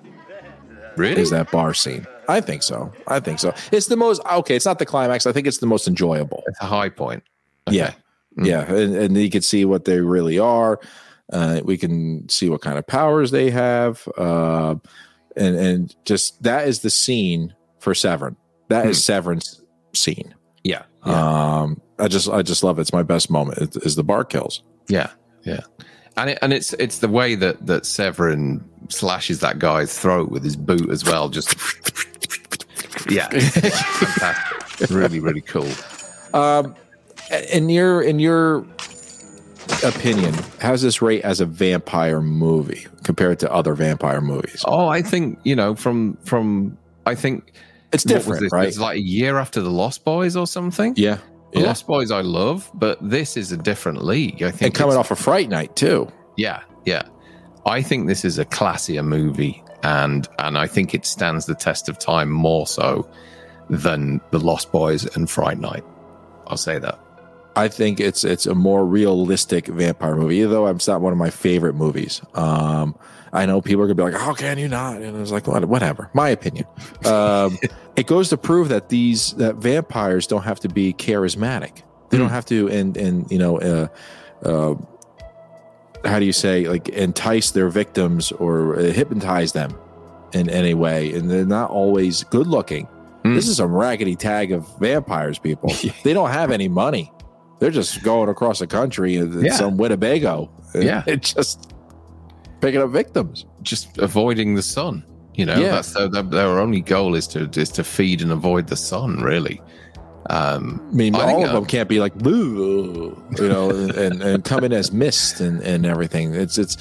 Really? 0.96 1.22
Is 1.22 1.30
that 1.32 1.52
bar 1.52 1.74
scene? 1.74 2.06
I 2.28 2.40
think 2.42 2.64
so. 2.64 2.92
I 3.08 3.20
think 3.20 3.40
so. 3.40 3.54
It's 3.72 3.88
the 3.88 3.98
most 3.98 4.22
okay. 4.32 4.56
It's 4.56 4.66
not 4.66 4.80
the 4.80 4.86
climax. 4.86 5.26
I 5.28 5.32
think 5.32 5.48
it's 5.48 5.58
the 5.60 5.66
most 5.68 5.88
enjoyable. 5.88 6.44
It's 6.48 6.62
a 6.62 6.66
high 6.66 6.90
point. 6.90 7.24
Yeah, 7.70 7.94
Mm. 8.38 8.46
yeah, 8.48 8.62
and, 8.74 8.96
and 8.96 9.18
you 9.18 9.30
can 9.30 9.42
see 9.42 9.64
what 9.66 9.86
they 9.86 10.00
really 10.00 10.40
are. 10.40 10.80
Uh, 11.32 11.62
we 11.64 11.78
can 11.78 12.28
see 12.30 12.50
what 12.50 12.62
kind 12.62 12.78
of 12.78 12.86
powers 12.86 13.32
they 13.32 13.50
have, 13.52 14.08
uh, 14.18 14.76
and 15.38 15.56
and 15.56 15.96
just 16.06 16.42
that 16.44 16.68
is 16.68 16.80
the 16.80 16.90
scene 16.90 17.54
for 17.80 17.94
Severen. 17.94 18.36
That 18.70 18.86
is 18.88 19.04
Severen's 19.04 19.62
scene. 19.94 20.34
Yeah. 20.64 20.84
Yeah. 21.06 21.62
Um, 21.62 21.82
I 22.00 22.08
just 22.08 22.30
I 22.30 22.42
just 22.42 22.64
love 22.64 22.78
it. 22.80 22.82
It's 22.82 22.94
my 22.94 23.04
best 23.04 23.30
moment. 23.30 23.58
It, 23.60 23.76
is 23.84 23.96
the 23.96 24.04
bar 24.04 24.24
kills. 24.24 24.64
yeah. 24.88 25.12
Yeah. 25.44 25.62
And 26.16 26.30
it, 26.30 26.40
and 26.42 26.54
it's 26.54 26.74
it's 26.74 27.00
the 27.00 27.10
way 27.10 27.36
that 27.36 27.66
that 27.66 27.84
Severen 27.84 28.62
slashes 28.90 29.40
that 29.40 29.60
guy's 29.60 29.98
throat 29.98 30.30
with 30.30 30.44
his 30.44 30.56
boot 30.56 30.90
as 30.90 31.04
well. 31.04 31.28
Just 31.30 31.54
yeah, 33.10 33.28
fantastic. 33.30 34.90
really 34.90 35.20
really 35.20 35.42
cool. 35.42 35.70
Um, 36.34 36.76
in 37.52 37.70
your 37.70 38.02
in 38.02 38.20
your 38.20 38.66
opinion, 39.84 40.36
how's 40.60 40.82
this 40.82 41.02
rate 41.02 41.24
as 41.24 41.42
a 41.42 41.46
vampire 41.46 42.22
movie 42.22 42.86
compared 43.04 43.40
to 43.40 43.52
other 43.52 43.74
vampire 43.74 44.22
movies? 44.22 44.64
Oh, 44.66 44.88
I 44.88 45.02
think 45.02 45.40
you 45.44 45.56
know 45.56 45.76
from 45.76 46.18
from 46.26 46.78
I 47.06 47.16
think 47.16 47.54
It's 47.94 48.04
different, 48.04 48.52
right? 48.52 48.68
It's 48.68 48.80
like 48.80 48.98
a 48.98 49.02
year 49.02 49.38
after 49.38 49.62
the 49.62 49.70
Lost 49.70 50.04
Boys 50.04 50.36
or 50.36 50.48
something. 50.48 50.94
Yeah, 50.98 51.18
The 51.52 51.62
yeah. 51.62 51.68
Lost 51.68 51.88
Boys 51.88 52.12
I 52.12 52.22
love, 52.22 52.70
but 52.74 52.98
this 53.08 53.38
is 53.38 53.52
a 53.52 53.58
different 53.58 54.04
league. 54.04 54.42
I 54.44 54.52
think 54.52 54.62
and 54.62 54.74
coming 54.74 54.98
off 54.98 55.12
of 55.12 55.20
Fright 55.20 55.50
Night 55.50 55.76
too. 55.76 56.08
Yeah, 56.38 56.62
yeah. 56.86 57.04
I 57.66 57.82
think 57.82 58.08
this 58.08 58.26
is 58.26 58.40
a 58.40 58.46
classier 58.46 59.06
movie, 59.06 59.64
and 59.84 60.28
and 60.40 60.58
I 60.58 60.68
think 60.68 60.94
it 60.94 61.06
stands 61.06 61.46
the 61.46 61.56
test 61.56 61.88
of 61.90 61.98
time 62.00 62.30
more 62.30 62.68
so 62.68 63.10
than 63.70 64.20
The 64.32 64.40
Lost 64.40 64.72
Boys 64.72 65.06
and 65.16 65.30
Fright 65.30 65.60
Night. 65.60 65.84
I'll 66.48 66.58
say 66.58 66.80
that. 66.80 67.00
I 67.56 67.68
think 67.68 68.00
it's 68.00 68.24
it's 68.24 68.46
a 68.46 68.56
more 68.56 68.86
realistic 68.86 69.68
vampire 69.68 70.16
movie, 70.16 70.38
even 70.38 70.52
though 70.52 70.68
it's 70.68 70.88
not 70.88 71.02
one 71.02 71.14
of 71.14 71.20
my 71.20 71.30
favorite 71.30 71.74
movies. 71.76 72.22
Um, 72.34 72.96
I 73.32 73.46
know 73.46 73.62
people 73.62 73.84
are 73.84 73.88
gonna 73.88 73.96
be 73.96 74.04
like, 74.12 74.22
"How 74.22 74.34
can 74.34 74.58
you 74.58 74.68
not?" 74.68 75.02
And 75.02 75.20
it's 75.22 75.32
like, 75.32 75.48
"What- 75.48 75.66
whatever. 75.66 76.10
My 76.14 76.30
opinion. 76.30 76.66
Um, 77.06 77.58
it 77.96 78.08
goes 78.08 78.30
to 78.30 78.38
prove 78.38 78.70
that 78.70 78.90
these 78.90 79.34
that 79.34 79.56
vampires 79.58 80.26
don't 80.28 80.44
have 80.44 80.60
to 80.62 80.70
be 80.70 80.94
charismatic. 80.94 81.84
They 82.10 82.18
don't 82.18 82.28
Hmm. 82.30 82.34
have 82.34 82.46
to, 82.48 82.70
and 82.70 82.98
and 82.98 83.30
you 83.32 83.38
know, 83.40 83.60
uh, 83.60 83.88
uh, 84.48 84.76
how 86.06 86.20
do 86.20 86.26
you 86.26 86.34
say, 86.34 86.68
like 86.68 86.90
entice 86.90 87.52
their 87.52 87.70
victims 87.70 88.32
or 88.34 88.76
hypnotize 88.76 89.54
them 89.54 89.74
in 90.34 90.50
any 90.50 90.74
way, 90.74 91.14
and 91.14 91.30
they're 91.30 91.46
not 91.46 91.70
always 91.70 92.24
good 92.26 92.48
looking. 92.48 92.86
Hmm. 93.24 93.36
This 93.36 93.48
is 93.48 93.58
some 93.58 93.74
raggedy 93.74 94.16
tag 94.16 94.52
of 94.52 94.68
vampires, 94.80 95.40
people. 95.40 95.72
they 96.04 96.14
don't 96.14 96.32
have 96.32 96.52
any 96.52 96.68
money. 96.68 97.12
They're 97.64 97.72
just 97.72 98.04
going 98.04 98.28
across 98.28 98.60
the 98.60 98.68
country 98.68 99.16
in 99.16 99.40
Yeah. 99.42 99.54
some 99.54 99.78
Winnebago. 99.78 100.50
Yeah. 100.76 101.02
It's 101.08 101.34
just 101.34 101.72
picking 102.60 102.82
up 102.82 102.90
victims. 102.90 103.46
Just 103.62 103.98
avoiding 104.00 104.56
the 104.56 104.62
sun. 104.62 105.06
You 105.34 105.46
know, 105.46 105.56
Yeah. 105.58 105.72
that's 105.72 105.94
their, 105.94 106.10
their, 106.10 106.24
their 106.24 106.60
only 106.60 106.82
goal 106.82 107.16
is 107.16 107.26
to 107.28 107.50
is 107.56 107.70
to 107.70 107.86
feed 107.86 108.22
and 108.22 108.34
avoid 108.34 108.68
the 108.68 108.76
sun. 108.76 109.22
Really. 109.22 109.62
Um, 110.30 110.86
I 110.92 110.94
mean, 110.94 111.16
I 111.16 111.32
all 111.32 111.44
of 111.46 111.52
uh, 111.52 111.54
them 111.54 111.66
can't 111.66 111.88
be 111.88 112.02
like 112.02 112.16
boo, 112.16 113.16
you 113.40 113.48
know, 113.48 113.70
and, 113.70 114.22
and 114.22 114.44
come 114.44 114.66
in 114.66 114.74
as 114.74 114.92
mist 114.92 115.40
and, 115.40 115.62
and 115.62 115.86
everything. 115.86 116.34
It's 116.36 116.58
it's. 116.58 116.76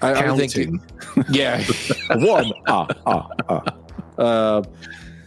I, 0.00 0.12
I 0.32 0.34
think 0.36 0.54
counting. 0.54 0.80
yeah, 1.30 1.62
one 2.16 2.50
ah 2.68 2.86
ah 3.06 3.28
ah. 3.50 3.62
Uh, 4.18 4.62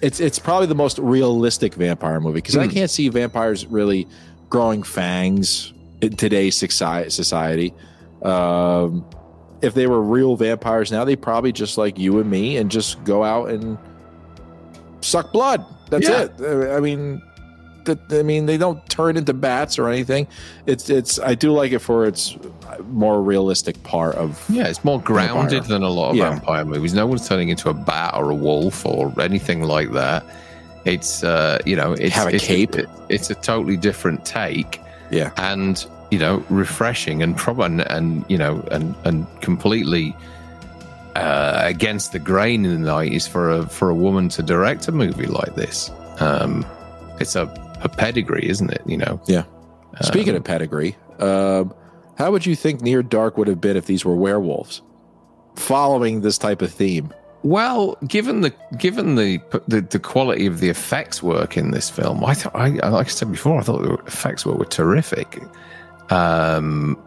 it's 0.02 0.20
it's 0.20 0.40
probably 0.40 0.66
the 0.68 0.76
most 0.76 0.98
realistic 0.98 1.76
vampire 1.76 2.20
movie 2.20 2.38
because 2.42 2.58
I 2.58 2.66
Hmm. 2.66 2.72
can't 2.72 2.90
see 2.90 3.08
vampires 3.10 3.66
really 3.68 4.08
growing 4.56 4.84
fangs 4.84 5.74
in 6.00 6.16
today's 6.16 6.56
society. 6.56 7.74
Um, 8.24 9.06
if 9.62 9.74
they 9.74 9.86
were 9.86 10.02
real 10.02 10.38
vampires 10.38 10.94
now, 10.94 11.04
they 11.04 11.18
probably 11.18 11.52
just 11.52 11.78
like 11.78 12.00
you 12.00 12.20
and 12.22 12.30
me 12.32 12.56
and 12.56 12.72
just 12.72 13.04
go 13.04 13.22
out 13.22 13.50
and 13.50 13.78
suck 15.02 15.34
blood. 15.34 15.66
That's 15.90 16.08
Yeah. 16.08 16.28
it. 16.40 16.72
I 16.72 16.80
mean, 16.80 17.22
that 17.84 18.00
I 18.12 18.24
mean, 18.24 18.46
they 18.46 18.56
don't 18.58 18.80
turn 18.90 19.18
into 19.18 19.34
bats 19.34 19.78
or 19.78 19.90
anything. 19.90 20.26
It's 20.66 20.90
it's. 20.90 21.20
I 21.20 21.36
do 21.36 21.52
like 21.52 21.74
it 21.74 21.80
for 21.80 22.06
its 22.06 22.38
more 22.90 23.22
realistic 23.22 23.84
part 23.84 24.16
of. 24.16 24.42
Yeah, 24.50 24.68
it's 24.68 24.86
more 24.86 25.02
grounded 25.02 25.64
Vampire. 25.64 25.68
than 25.70 25.84
a 25.84 25.90
lot 25.90 26.12
of 26.12 26.16
Yeah. 26.16 26.30
vampire 26.30 26.64
movies. 26.64 26.94
No 26.94 27.06
one's 27.06 27.28
turning 27.28 27.50
into 27.50 27.70
a 27.70 27.74
bat 27.74 28.14
or 28.16 28.30
a 28.32 28.36
wolf 28.36 28.86
or 28.86 29.14
anything 29.20 29.64
like 29.64 29.92
that. 29.92 30.24
It's 30.86 31.24
uh, 31.24 31.60
you 31.66 31.76
know, 31.76 31.94
it's 31.94 32.16
Have 32.16 32.28
a 32.28 32.36
it's 32.36 32.46
cape. 32.46 32.76
it- 32.76 32.90
it's 33.10 33.30
a 33.30 33.36
totally 33.36 33.78
different 33.78 34.26
take. 34.26 34.80
Yeah. 35.12 35.32
and 35.38 35.86
you 36.12 36.18
know, 36.20 36.44
refreshing 36.50 37.22
and 37.24 37.36
probably 37.38 37.66
and, 37.66 37.82
and 37.92 38.26
you 38.28 38.38
know, 38.38 38.62
and 38.72 38.96
and 39.06 39.28
completely 39.42 40.16
uh, 41.16 41.62
against 41.64 42.12
the 42.12 42.20
grain 42.20 42.66
in 42.66 42.82
the 42.82 42.88
nineties 42.92 43.28
for 43.28 43.50
a 43.52 43.68
for 43.68 43.90
a 43.90 43.96
woman 43.96 44.30
to 44.30 44.44
direct 44.44 44.88
a 44.88 44.92
movie 44.92 45.28
like 45.28 45.56
this. 45.56 45.90
Um, 46.20 46.66
it's 47.20 47.36
a, 47.36 47.44
a 47.82 47.90
pedigree, 47.90 48.48
isn't 48.50 48.72
it? 48.72 48.82
You 48.86 48.98
know. 48.98 49.22
Yeah. 49.28 49.44
Speaking 50.02 50.32
Um, 50.32 50.38
of 50.38 50.44
pedigree, 50.44 50.96
um, 51.20 51.74
how 52.18 52.32
would 52.32 52.46
you 52.46 52.56
think 52.56 52.82
Near 52.82 53.02
Dark 53.02 53.38
would 53.38 53.48
have 53.48 53.62
been 53.62 53.78
if 53.78 53.86
these 53.86 54.04
were 54.04 54.16
werewolves? 54.16 54.82
Following 55.56 56.22
this 56.22 56.38
type 56.38 56.62
of 56.62 56.72
theme. 56.72 57.14
Well, 57.46 57.96
given 58.08 58.42
the 58.42 58.52
given 58.80 59.14
the, 59.16 59.40
the 59.68 59.82
the 59.82 60.00
quality 60.00 60.48
of 60.48 60.60
the 60.62 60.70
effects 60.70 61.22
work 61.22 61.58
in 61.58 61.70
this 61.70 61.92
film, 61.92 62.26
I 62.26 62.34
thought, 62.34 62.56
I, 62.56 62.70
like 62.70 63.06
I 63.06 63.10
said 63.10 63.32
before, 63.32 63.60
I 63.60 63.62
thought 63.64 63.84
the 63.84 63.94
effects 64.08 64.48
work 64.48 64.58
were 64.58 64.66
terrific. 64.66 65.40
Um, 66.10 66.98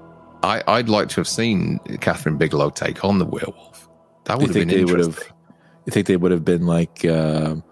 I, 0.45 0.63
I'd 0.69 0.89
like 0.89 1.09
to 1.09 1.17
have 1.17 1.27
seen 1.27 1.81
Kathryn 1.87 2.39
Bigelow 2.39 2.71
take 2.71 3.05
on 3.05 3.19
the 3.19 3.25
werewolf. 3.25 3.89
That 4.27 4.39
would 4.39 4.47
have 4.47 4.55
think 4.55 4.69
been 4.71 4.79
they 4.79 4.85
would 4.85 5.01
interesting. 5.01 5.25
have? 5.27 5.57
You 5.87 5.91
think 5.91 6.07
they 6.07 6.17
would 6.17 6.31
have 6.31 6.45
been 6.45 6.67
like 6.67 7.05
um 7.05 7.65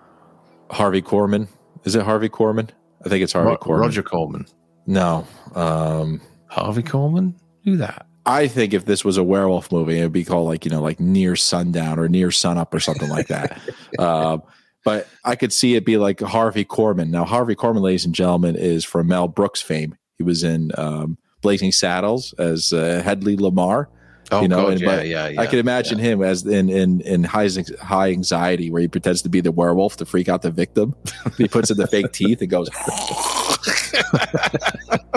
Harvey 0.70 1.02
Korman? 1.02 1.46
Is 1.84 1.94
it 1.94 2.02
Harvey 2.02 2.28
Korman? 2.28 2.70
I 3.04 3.08
think 3.08 3.22
it's 3.22 3.32
Harvey 3.34 3.50
Ro- 3.50 3.58
Korman. 3.58 3.80
Roger 3.80 4.02
Corman, 4.02 4.46
No. 4.86 5.24
Um, 5.54 6.20
Harvey 6.48 6.82
Korman, 6.82 7.34
who 7.62 7.76
that? 7.76 8.06
I 8.26 8.48
think 8.48 8.74
if 8.74 8.84
this 8.84 9.04
was 9.04 9.16
a 9.16 9.22
werewolf 9.22 9.70
movie, 9.70 9.98
it'd 9.98 10.12
be 10.12 10.24
called 10.24 10.48
like 10.48 10.64
you 10.64 10.70
know 10.70 10.82
like 10.82 10.98
Near 10.98 11.36
Sundown 11.36 11.98
or 11.98 12.08
Near 12.08 12.30
Sunup 12.30 12.74
or 12.74 12.80
something 12.80 13.08
like 13.08 13.28
that. 13.28 13.58
um, 13.98 14.42
but 14.84 15.08
I 15.24 15.36
could 15.36 15.52
see 15.52 15.74
it 15.76 15.84
be 15.84 15.96
like 15.96 16.20
Harvey 16.20 16.64
Korman. 16.64 17.10
Now 17.10 17.24
Harvey 17.24 17.54
Korman, 17.54 17.80
ladies 17.80 18.04
and 18.04 18.14
gentlemen, 18.14 18.56
is 18.56 18.84
from 18.84 19.06
Mel 19.06 19.28
Brooks 19.28 19.62
fame. 19.62 19.96
He 20.18 20.24
was 20.24 20.42
in 20.42 20.72
um, 20.76 21.18
Blazing 21.40 21.72
Saddles 21.72 22.34
as 22.38 22.72
uh, 22.72 23.02
Hedley 23.04 23.36
Lamarr. 23.36 23.86
Oh 24.32 24.42
You 24.42 24.48
know, 24.48 24.62
God, 24.62 24.72
and- 24.72 24.80
yeah, 24.80 25.02
yeah, 25.02 25.28
yeah. 25.28 25.40
I 25.40 25.46
could 25.46 25.60
imagine 25.60 25.98
him 25.98 26.20
as 26.20 26.44
in 26.44 26.68
in 26.68 27.00
in 27.02 27.22
high 27.22 27.48
high 27.80 28.10
anxiety, 28.10 28.70
where 28.70 28.82
he 28.82 28.88
pretends 28.88 29.22
to 29.22 29.28
be 29.28 29.40
the 29.40 29.52
werewolf 29.52 29.98
to 29.98 30.04
freak 30.04 30.28
out 30.28 30.42
the 30.42 30.50
victim. 30.50 30.96
he 31.36 31.46
puts 31.46 31.70
in 31.70 31.76
the 31.76 31.86
fake 31.86 32.10
teeth 32.12 32.40
and 32.40 32.50
goes. 32.50 32.68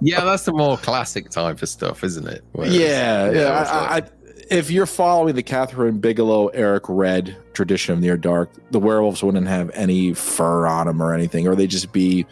yeah, 0.00 0.24
that's 0.24 0.44
the 0.44 0.52
more 0.52 0.76
classic 0.78 1.30
type 1.30 1.62
of 1.62 1.68
stuff, 1.68 2.04
isn't 2.04 2.26
it? 2.28 2.44
Where 2.52 2.66
it's- 2.66 2.80
yeah, 2.80 3.30
yeah. 3.30 3.48
I, 3.48 3.60
like- 3.96 4.04
I, 4.04 4.10
if 4.50 4.70
you're 4.70 4.86
following 4.86 5.34
the 5.34 5.42
Kathryn 5.42 6.00
Bigelow, 6.00 6.48
Eric 6.48 6.84
Red 6.88 7.36
tradition 7.52 7.94
of 7.94 8.00
Near 8.00 8.16
Dark, 8.16 8.50
the 8.70 8.78
werewolves 8.78 9.22
wouldn't 9.22 9.48
have 9.48 9.70
any 9.74 10.14
fur 10.14 10.66
on 10.66 10.86
them 10.86 11.02
or 11.02 11.12
anything, 11.14 11.48
or 11.48 11.56
they 11.56 11.66
just 11.66 11.92
be, 11.92 12.26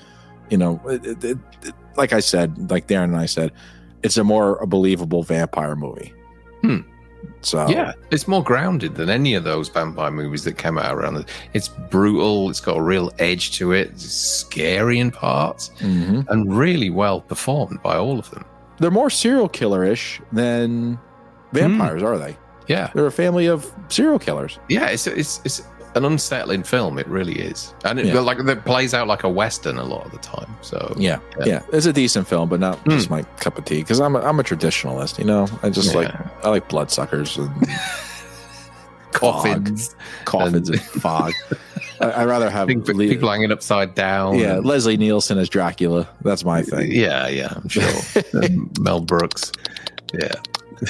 you 0.51 0.59
know, 0.59 0.81
it, 0.87 1.25
it, 1.25 1.39
it- 1.63 1.75
like 1.97 2.13
I 2.13 2.19
said, 2.21 2.71
like 2.73 2.89
Darren 2.89 3.05
and 3.05 3.17
I 3.17 3.27
said, 3.27 3.53
it's 4.03 4.17
a 4.17 4.25
more 4.25 4.57
a 4.59 4.67
believable 4.67 5.23
vampire 5.23 5.77
movie. 5.77 6.13
Hmm. 6.63 6.79
So 7.43 7.69
Yeah, 7.69 7.93
it's 8.11 8.27
more 8.29 8.43
grounded 8.43 8.95
than 8.95 9.11
any 9.11 9.35
of 9.35 9.45
those 9.45 9.69
vampire 9.69 10.11
movies 10.11 10.45
that 10.45 10.57
came 10.59 10.79
out 10.79 10.95
around. 10.95 11.15
The, 11.15 11.27
it's 11.53 11.69
brutal. 11.69 12.51
It's 12.51 12.61
got 12.61 12.77
a 12.79 12.83
real 12.83 13.11
edge 13.19 13.53
to 13.59 13.73
it. 13.73 13.91
It's 13.91 14.05
scary 14.13 14.99
in 14.99 15.11
parts 15.11 15.71
Mhm. 15.81 16.27
and 16.29 16.57
really 16.57 16.91
well 16.91 17.21
performed 17.21 17.83
by 17.83 17.97
all 17.97 18.19
of 18.19 18.31
them. 18.31 18.45
they're 18.81 18.91
more 18.91 19.09
serial 19.11 19.49
killer-ish 19.49 20.21
than 20.33 20.99
vampires, 21.53 22.03
are 22.03 22.19
they? 22.19 22.37
Yeah, 22.67 22.91
They're 22.95 23.07
a 23.07 23.13
family 23.13 23.47
of 23.47 23.71
serial 23.89 24.19
killers. 24.19 24.59
yeah. 24.69 24.87
It's 24.89 25.07
it's 25.07 25.41
it's 25.45 25.63
an 25.95 26.05
unsettling 26.05 26.63
film. 26.65 26.99
It 26.99 27.07
really 27.07 27.35
is, 27.39 27.73
and 27.85 27.99
it 28.01 28.07
Yeah. 28.07 28.21
like 28.21 28.39
it 28.41 28.65
plays 28.65 28.95
out 28.95 29.07
like 29.09 29.23
a 29.25 29.29
western 29.29 29.79
a 29.79 29.85
lot 29.85 30.05
of 30.07 30.13
the 30.13 30.19
time. 30.19 30.55
So 30.63 30.95
Yeah, 30.99 31.19
Yeah. 31.41 31.45
yeah, 31.47 31.63
it's 31.73 31.87
a 31.87 31.93
decent 31.93 32.27
film, 32.29 32.49
but 32.49 32.61
not 32.61 32.85
just 32.89 33.07
Hmm. 33.09 33.15
my 33.15 33.23
cup 33.41 33.59
of 33.59 33.65
tea. 33.65 33.79
Because 33.79 34.01
I'm 34.01 34.17
a, 34.17 34.21
I'm 34.21 34.39
a 34.41 34.43
traditionalist, 34.43 35.19
you 35.19 35.25
know. 35.25 35.47
I 35.63 35.71
just 35.71 35.95
like 35.95 36.13
I 36.45 36.49
like 36.51 36.69
bloodsuckers 36.69 37.37
and 37.39 37.51
coffins, 39.13 39.95
coffins 40.25 40.69
and 40.69 40.81
fog. 41.01 41.33
I, 42.01 42.23
I'd 42.23 42.25
rather 42.27 42.51
have 42.51 42.69
people, 42.69 42.95
Le- 42.97 43.07
people 43.09 43.31
hanging 43.31 43.53
upside 43.53 43.95
down. 43.95 44.39
yeah 44.39 44.57
and- 44.57 44.67
Leslie 44.67 44.97
Nielsen 44.97 45.39
as 45.39 45.49
Dracula. 45.49 46.09
That's 46.23 46.45
my 46.45 46.63
thing. 46.63 46.91
yeah, 46.91 47.29
yeah. 47.29 47.53
I'm 47.55 47.69
sure. 47.69 47.85
And 48.43 48.77
Mel 48.81 49.01
Brooks. 49.01 49.53
Yeah. 50.13 50.35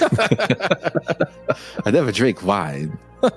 I 1.85 1.91
never 1.91 2.13
drink 2.13 2.43
wine. 2.45 2.99
All 3.23 3.31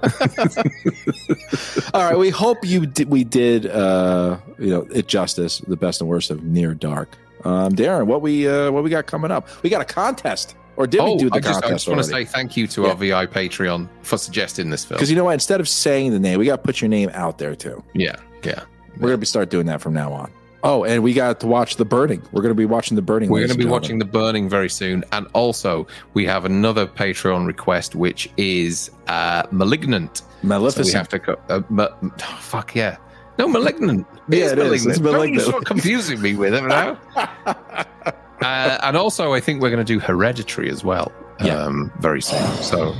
right, 2.03 2.17
we 2.17 2.29
hope 2.29 2.57
you 2.63 2.85
did, 2.85 3.09
we 3.09 3.23
did 3.23 3.65
uh, 3.67 4.37
you 4.59 4.69
know 4.69 4.87
it 4.93 5.07
justice. 5.07 5.59
The 5.59 5.77
best 5.77 6.01
and 6.01 6.09
worst 6.09 6.29
of 6.31 6.43
Near 6.43 6.73
Dark. 6.73 7.17
Um, 7.45 7.73
Darren, 7.73 8.07
what 8.07 8.21
we 8.21 8.47
uh, 8.47 8.71
what 8.71 8.83
we 8.83 8.89
got 8.89 9.05
coming 9.07 9.31
up? 9.31 9.47
We 9.63 9.69
got 9.69 9.81
a 9.81 9.85
contest, 9.85 10.55
or 10.75 10.87
did 10.87 11.01
we 11.03 11.15
do 11.17 11.29
the 11.29 11.35
Oh, 11.35 11.37
I 11.37 11.39
just, 11.39 11.53
contest? 11.61 11.65
I 11.71 11.75
just 11.75 11.87
want 11.87 11.99
to 11.99 12.03
say 12.03 12.25
thank 12.25 12.57
you 12.57 12.67
to 12.67 12.81
Yeah. 12.83 12.87
our 12.89 12.95
VI 12.95 13.25
Patreon 13.27 13.87
for 14.01 14.17
suggesting 14.17 14.69
this 14.69 14.83
film. 14.83 14.97
because 14.97 15.09
you 15.09 15.15
know 15.15 15.23
what? 15.23 15.33
Instead 15.33 15.59
of 15.61 15.69
saying 15.69 16.11
the 16.11 16.19
name, 16.19 16.39
we 16.39 16.45
got 16.45 16.57
to 16.57 16.61
put 16.63 16.81
your 16.81 16.89
name 16.89 17.09
out 17.13 17.37
there 17.37 17.55
too. 17.55 17.83
yeah, 17.93 18.15
yeah. 18.43 18.63
We're 18.99 19.09
gonna 19.09 19.17
be 19.19 19.25
start 19.27 19.49
doing 19.49 19.67
that 19.67 19.79
from 19.79 19.93
now 19.93 20.11
on. 20.11 20.31
Oh, 20.69 20.83
and 20.83 21.01
we 21.01 21.13
got 21.13 21.39
to 21.39 21.47
watch 21.47 21.77
The 21.77 21.85
Burning. 21.85 22.21
We're 22.33 22.41
gonna 22.41 22.53
be 22.53 22.65
watching 22.65 22.95
The 22.97 23.01
Burning. 23.01 23.29
We're 23.29 23.39
going 23.39 23.51
to 23.51 23.57
be 23.57 23.63
watching 23.65 23.99
The 23.99 24.05
Burning 24.05 24.49
very 24.49 24.69
soon. 24.69 25.05
And 25.13 25.25
also, 25.33 25.87
we 26.13 26.25
have 26.25 26.43
another 26.43 26.85
Patreon 26.85 27.47
request, 27.47 27.95
which 27.95 28.29
is 28.35 28.91
uh, 29.07 29.43
Malignant. 29.51 30.15
gentlemen. 30.21 30.35
So 30.41 30.43
we 30.43 30.49
Maleficent. 30.49 30.95
have 30.97 31.09
to. 31.09 31.37
Uh, 31.49 31.61
ma- 31.69 31.87
oh, 32.03 32.37
fuck 32.41 32.75
yeah. 32.75 32.97
No, 33.39 33.47
Malignant. 33.47 34.05
Yeah, 34.29 34.51
it 34.51 34.59
is. 34.59 34.85
It's 34.85 34.99
Don't 34.99 35.13
Malignant. 35.13 35.43
stop 35.47 35.63
confusing 35.63 36.21
me 36.21 36.35
with 36.35 36.53
it 36.53 36.63
now. 36.65 36.99
uh, 37.15 38.77
and 38.83 38.97
also, 38.97 39.33
I 39.33 39.39
think 39.39 39.61
we're 39.61 39.69
going 39.71 39.85
to 39.85 39.93
do 39.93 39.99
Hereditary 39.99 40.69
as 40.69 40.83
well 40.83 41.11
Yeah. 41.39 41.63
um, 41.63 41.91
very 41.99 42.21
soon. 42.21 42.45
So 42.61 42.93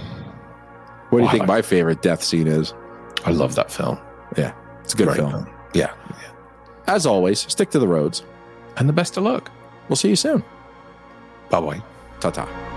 what 1.10 1.18
do 1.18 1.18
you 1.18 1.24
Wow. 1.26 1.32
think 1.32 1.48
my 1.48 1.62
favorite 1.62 2.02
death 2.02 2.24
scene 2.24 2.48
is? 2.48 2.74
I 3.26 3.32
love 3.32 3.56
that 3.56 3.70
film. 3.72 3.98
Yeah. 4.38 4.54
It's 4.84 4.94
a 4.94 4.98
good 4.98 5.08
Great 5.08 5.18
film. 5.18 5.50
Yeah. 5.74 5.92
As 6.88 7.06
always, 7.06 7.40
stick 7.40 7.70
to 7.72 7.80
the 7.80 7.88
roads. 7.88 8.24
And 8.78 8.88
the 8.88 8.94
best 8.94 9.18
of 9.18 9.24
luck. 9.24 9.52
We'll 9.90 9.96
see 9.96 10.10
you 10.10 10.16
soon. 10.16 10.44
Bye 11.50 11.62
bye. 11.62 11.82
Ta 12.20 12.30
ta. 12.32 12.77